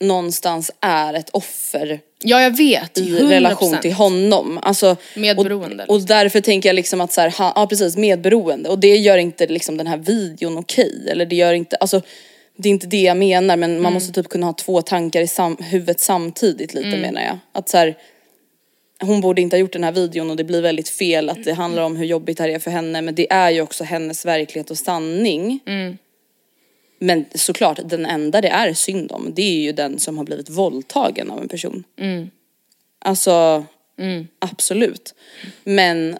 [0.00, 3.28] någonstans är ett offer Ja jag vet, i 100%.
[3.28, 4.58] relation till honom.
[4.62, 8.78] Alltså, Medberoende, Och, och därför tänker jag liksom att så här, ja precis medberoende och
[8.78, 11.08] det gör inte liksom den här videon okej.
[11.10, 12.02] Eller det gör inte, alltså
[12.56, 15.26] det är inte det jag menar men man måste typ kunna ha två tankar i
[15.26, 17.38] sam, huvudet samtidigt lite menar jag.
[17.52, 17.94] Att så här,
[19.02, 21.52] hon borde inte ha gjort den här videon och det blir väldigt fel att det
[21.52, 24.26] handlar om hur jobbigt det här är för henne men det är ju också hennes
[24.26, 25.60] verklighet och sanning.
[26.98, 30.50] Men såklart, den enda det är synd om det är ju den som har blivit
[30.50, 31.84] våldtagen av en person.
[32.98, 33.64] Alltså,
[34.38, 35.14] absolut.
[35.64, 36.18] Men,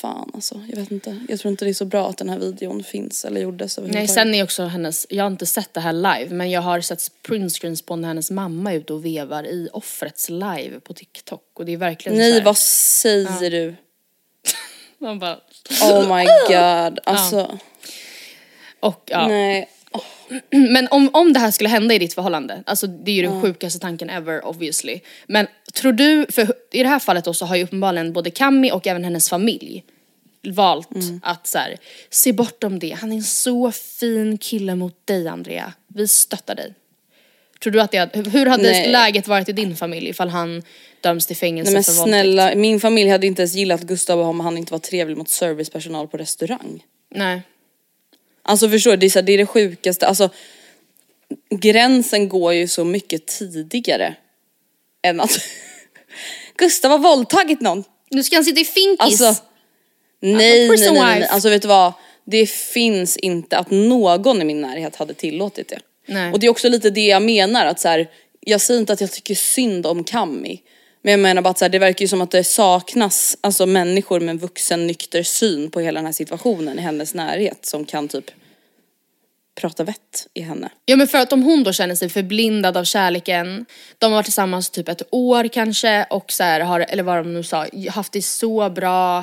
[0.00, 0.60] fan alltså.
[0.68, 1.18] Jag vet inte.
[1.28, 4.08] Jag tror inte det är så bra att den här videon finns eller gjordes Nej,
[4.08, 7.22] sen är också hennes, jag har inte sett det här live, men jag har sett
[7.22, 11.64] printscreens på när hennes mamma är ute och vevar i offrets live på TikTok och
[11.64, 13.74] det är verkligen så Nej här, vad säger du?
[14.98, 15.38] man bara,
[15.82, 16.98] Oh my god.
[17.04, 17.58] Alltså.
[18.80, 19.28] och ja.
[19.28, 19.68] Nej.
[20.50, 23.42] Men om, om det här skulle hända i ditt förhållande, alltså det är ju den
[23.42, 25.00] sjukaste tanken ever obviously.
[25.26, 28.72] Men tror du, för i det här fallet då så har ju uppenbarligen både Kami
[28.72, 29.84] och även hennes familj
[30.48, 30.88] valt
[31.22, 31.76] att så här,
[32.10, 32.90] se bortom det.
[33.00, 35.72] Han är en så fin kille mot dig Andrea.
[35.86, 36.74] Vi stöttar dig.
[37.62, 38.92] Tror du att det, hur hade Nej.
[38.92, 40.62] läget varit i din familj ifall han
[41.00, 42.08] döms till fängelse Nej men för våldtäkt?
[42.08, 46.08] snälla, min familj hade inte ens gillat Gustav om han inte var trevlig mot servicepersonal
[46.08, 46.84] på restaurang.
[47.14, 47.42] Nej.
[48.42, 50.06] Alltså förstår du, det är, så här, det är det sjukaste.
[50.06, 50.30] Alltså
[51.50, 54.14] gränsen går ju så mycket tidigare
[55.02, 55.38] än att
[56.56, 57.84] Gustav har våldtagit någon.
[58.10, 59.00] Nu ska han sitta i finkis.
[59.00, 59.44] Alltså
[60.20, 61.92] nej, nej, nej, nej, alltså vet du vad?
[62.24, 65.80] Det finns inte att någon i min närhet hade tillåtit det.
[66.06, 66.32] Nej.
[66.32, 68.10] Och det är också lite det jag menar att så här,
[68.40, 70.62] jag säger inte att jag tycker synd om Kami.
[71.02, 73.66] Men jag menar bara att så här, det verkar ju som att det saknas alltså,
[73.66, 77.84] människor med en vuxen nykter syn på hela den här situationen i hennes närhet som
[77.84, 78.30] kan typ
[79.60, 80.68] prata vett i henne.
[80.84, 83.66] Ja men för att om hon då känner sig förblindad av kärleken,
[83.98, 87.34] de har varit tillsammans typ ett år kanske och så här har, eller vad de
[87.34, 89.18] nu sa, haft det så bra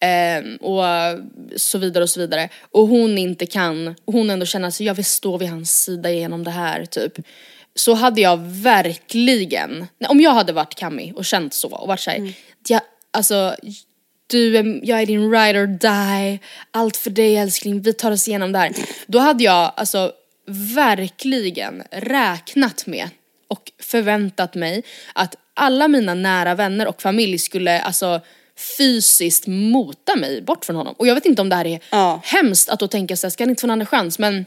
[0.00, 0.84] eh, och
[1.56, 2.48] så vidare och så vidare.
[2.70, 6.10] Och hon inte kan, och hon ändå känner sig, jag vill stå vid hans sida
[6.10, 7.12] genom det här typ.
[7.80, 12.32] Så hade jag verkligen, om jag hade varit Kami och känt så och varit såhär,
[12.68, 13.56] jag, alltså
[14.26, 16.38] du är, jag är din ride or die,
[16.70, 18.72] allt för dig älskling, vi tar oss igenom det här.
[19.06, 20.12] Då hade jag alltså
[20.74, 23.08] verkligen räknat med
[23.48, 24.82] och förväntat mig
[25.14, 28.20] att alla mina nära vänner och familj skulle alltså
[28.78, 30.94] fysiskt mota mig bort från honom.
[30.98, 32.20] Och jag vet inte om det här är Ja.
[32.24, 34.18] hemskt att då tänka sig, ska han inte få en andra chans?
[34.18, 34.46] Men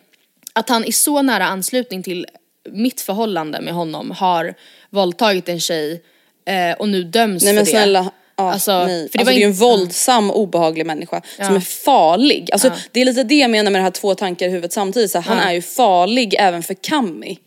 [0.54, 2.26] att han i så nära anslutning till
[2.72, 4.54] mitt förhållande med honom har
[4.90, 6.02] våldtagit en tjej
[6.46, 7.78] eh, och nu döms Nej men för det.
[7.78, 9.10] snälla, ja, Alltså, nej.
[9.10, 12.50] för det alltså, var det är ju en våldsam, obehaglig människa som är farlig.
[12.52, 15.12] Alltså, Det är lite det jag menar med det här två tankar i huvudet samtidigt.
[15.12, 17.40] Så Han är ju farlig även för Kami.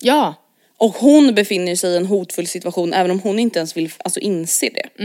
[0.00, 0.34] Ja,
[0.76, 4.20] Och hon befinner sig i en hotfull situation även om hon inte ens vill alltså,
[4.20, 5.04] inse det.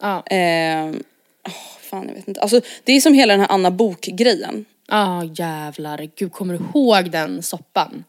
[0.00, 0.22] ja.
[0.30, 1.02] Ehm,
[1.46, 2.40] åh, fan jag vet inte.
[2.40, 3.70] Alltså, det är som hela den här Anna
[4.88, 5.18] Bok-grejen.
[5.18, 8.04] Ah jävlar, gud kommer du ihåg den soppan?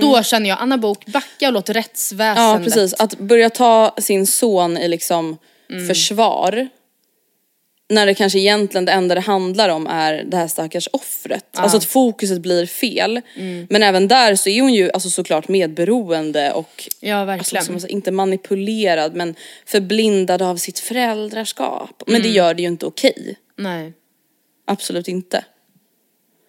[0.00, 2.64] Då känner jag, Anna Bok backa och låt Ja rättsväsendet.
[2.64, 5.38] precis, att börja ta sin son i liksom
[5.88, 6.68] försvar
[7.88, 11.44] när det kanske egentligen det enda det handlar om är det här stackars offret.
[11.54, 13.20] Alltså att fokuset blir fel.
[13.68, 17.64] Men även där så är hon ju alltså såklart medberoende och Ja alltså, verkligen.
[17.64, 19.34] som man säger, inte manipulerad men
[19.66, 22.02] förblindad av sitt föräldraskap.
[22.06, 23.36] Men det gör det ju inte okej.
[23.56, 23.92] Nej.
[24.66, 25.44] Absolut inte.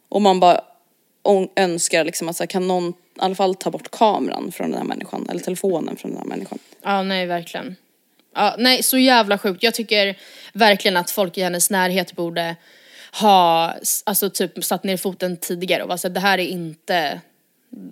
[0.10, 0.62] Och man bara
[1.56, 4.78] önskar liksom att så här, kan någon i alla fall ta bort kameran från den
[4.78, 6.60] här människan eller telefonen från den här människan.
[6.84, 7.76] Ja nej verkligen.
[8.36, 9.64] Ja, nej så jävla sjukt.
[9.64, 10.18] Jag tycker
[10.54, 12.56] verkligen att folk i hennes närhet borde
[13.12, 17.22] ha alltså typ satt ner foten tidigare och bara här, det här är inte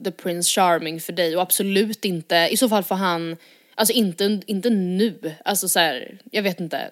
[0.03, 3.37] the prince charming för dig och absolut inte, i så fall får han,
[3.75, 6.91] alltså inte, inte nu, alltså så här, jag vet inte.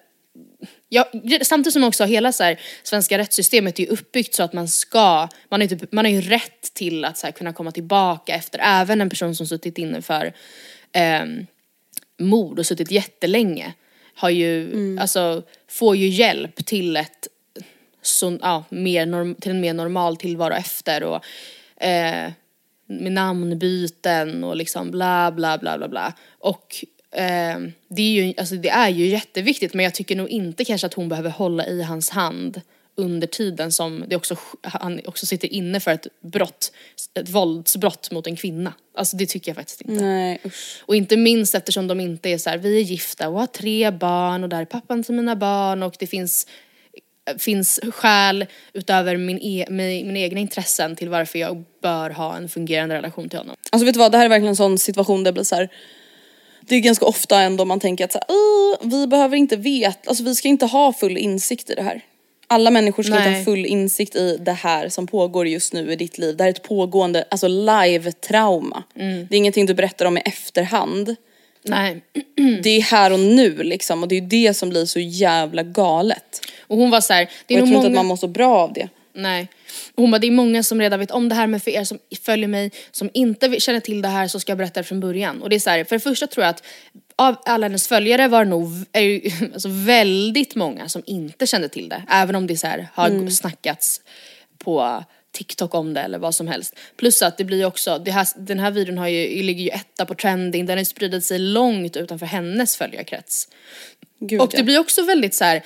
[0.88, 1.10] Ja,
[1.42, 5.28] samtidigt som också hela så här, svenska rättssystemet är ju uppbyggt så att man ska,
[5.48, 8.60] man, är typ, man har ju rätt till att så här, kunna komma tillbaka efter,
[8.62, 10.32] även en person som suttit inne för
[10.92, 11.46] ehm,
[12.18, 13.72] mord och suttit jättelänge
[14.14, 17.28] har ju, alltså får ju hjälp till ett
[18.02, 21.24] så, ja, mer norm, till en mer normal tillvaro efter och
[21.84, 22.32] eh,
[22.86, 26.12] med namnbyten och liksom bla bla bla bla bla.
[26.38, 26.88] Och eh,
[27.88, 30.94] det, är ju, alltså det är ju jätteviktigt men jag tycker nog inte kanske att
[30.94, 32.60] hon behöver hålla i hans hand
[32.96, 36.72] under tiden som det också, han också sitter inne för ett brott,
[37.14, 38.74] ett våldsbrott mot en kvinna.
[38.94, 40.04] Alltså det tycker jag faktiskt inte.
[40.04, 40.82] Nej usch.
[40.86, 43.90] Och inte minst eftersom de inte är så här, vi är gifta och har tre
[43.90, 46.46] barn och där är pappan till mina barn och det finns,
[47.38, 52.48] finns skäl utöver min, e, min, mina egna intressen till varför jag bör ha en
[52.48, 53.56] fungerande relation till honom.
[53.70, 55.54] Alltså vet du vad, det här är verkligen en sån situation där det blir så
[55.54, 55.68] här.
[56.68, 60.08] Det är ganska ofta ändå man tänker att så här, "Åh, vi behöver inte veta,
[60.08, 62.00] alltså vi ska inte ha full insikt i det här.
[62.46, 63.38] Alla människor ska inte Nej.
[63.38, 66.36] ha full insikt i det här som pågår just nu i ditt liv.
[66.36, 68.82] Det här är ett pågående, alltså live-trauma.
[68.96, 69.26] Mm.
[69.30, 71.16] Det är ingenting du berättar om i efterhand.
[71.62, 72.00] Nej.
[72.62, 76.40] Det är här och nu liksom och det är det som blir så jävla galet.
[76.66, 77.86] Och hon var så här, det Och är jag nog tror många...
[77.86, 78.88] inte att man mår så bra av det.
[79.14, 79.48] Nej.
[79.96, 81.98] Hon bara, det är många som redan vet om det här men för er som
[82.22, 85.42] följer mig som inte känner till det här så ska jag berätta det från början.
[85.42, 86.62] Och det är så här, för det första tror jag att
[87.16, 91.68] av alla hennes följare var det nog är ju, alltså väldigt många som inte kände
[91.68, 92.02] till det.
[92.10, 93.30] Även om det så här, har Mm.
[93.30, 94.00] snackats
[94.58, 96.76] på TikTok om det eller vad som helst.
[96.96, 100.06] Plus att det blir också, det här, den här videon har ju, ligger ju etta
[100.06, 103.48] på trending, den har ju spridit sig långt utanför hennes följarkrets.
[104.20, 104.64] Gud, och det ja.
[104.64, 105.62] blir också väldigt så här.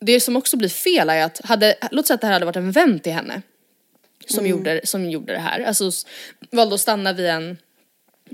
[0.00, 2.56] Det som också blir fel är att, hade, låt säga att det här hade varit
[2.56, 3.42] en vän till henne
[4.26, 4.50] som, Mm.
[4.50, 5.90] gjorde, som gjorde det här, alltså
[6.50, 7.58] valde att stanna vid en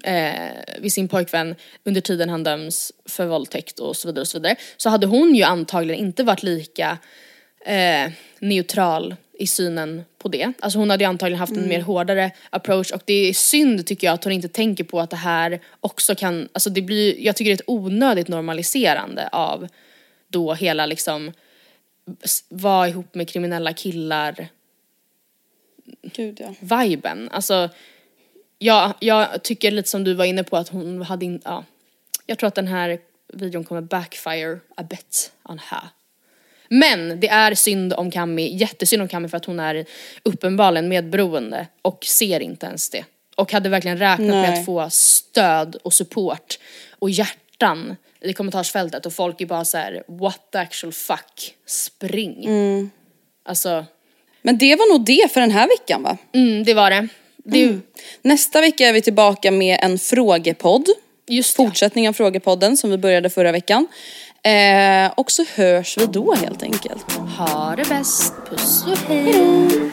[0.04, 1.54] eh, vid sin pojkvän
[1.84, 4.56] under tiden han döms för våldtäkt och så vidare och så vidare.
[4.76, 6.98] Så hade hon ju antagligen inte varit lika
[7.64, 8.10] eh,
[8.40, 10.52] neutral i synen på det.
[10.60, 14.06] Alltså hon hade ju antagligen haft en mer hårdare approach och det är synd tycker
[14.06, 17.36] jag att hon inte tänker på att det här också kan, alltså det blir, jag
[17.36, 19.68] tycker det är ett onödigt normaliserande av
[20.28, 21.32] då hela liksom
[22.48, 24.48] vara ihop med kriminella killar
[26.02, 26.54] Gud ja.
[26.60, 27.28] viben.
[27.32, 27.68] Alltså,
[28.58, 31.64] jag, jag tycker lite som du var inne på att hon hade in, ja.
[32.26, 32.98] Jag tror att den här
[33.32, 35.88] videon kommer backfire a bit on her.
[36.68, 39.84] Men det är synd om Kami, jättesynd om Kami för att hon är
[40.22, 43.04] uppenbarligen medberoende och ser inte ens det.
[43.36, 44.60] Och hade verkligen räknat med Nej.
[44.60, 46.58] att få stöd och support
[46.98, 47.96] och hjärtan
[48.28, 52.90] i kommentarsfältet och folk är bara så här: what the actual fuck, spring.
[53.44, 53.84] Alltså,
[54.42, 56.16] Men det var nog det för den här veckan va?
[56.34, 57.08] mm, det var det.
[57.44, 57.78] det
[58.22, 60.86] Nästa vecka är vi tillbaka med en frågepodd.
[61.28, 61.64] Just det.
[61.64, 63.86] Fortsättning av frågepodden som vi började förra veckan.
[64.42, 67.12] Eh, och så hörs vi då helt enkelt.
[67.38, 69.92] Ha det bäst, puss och hej.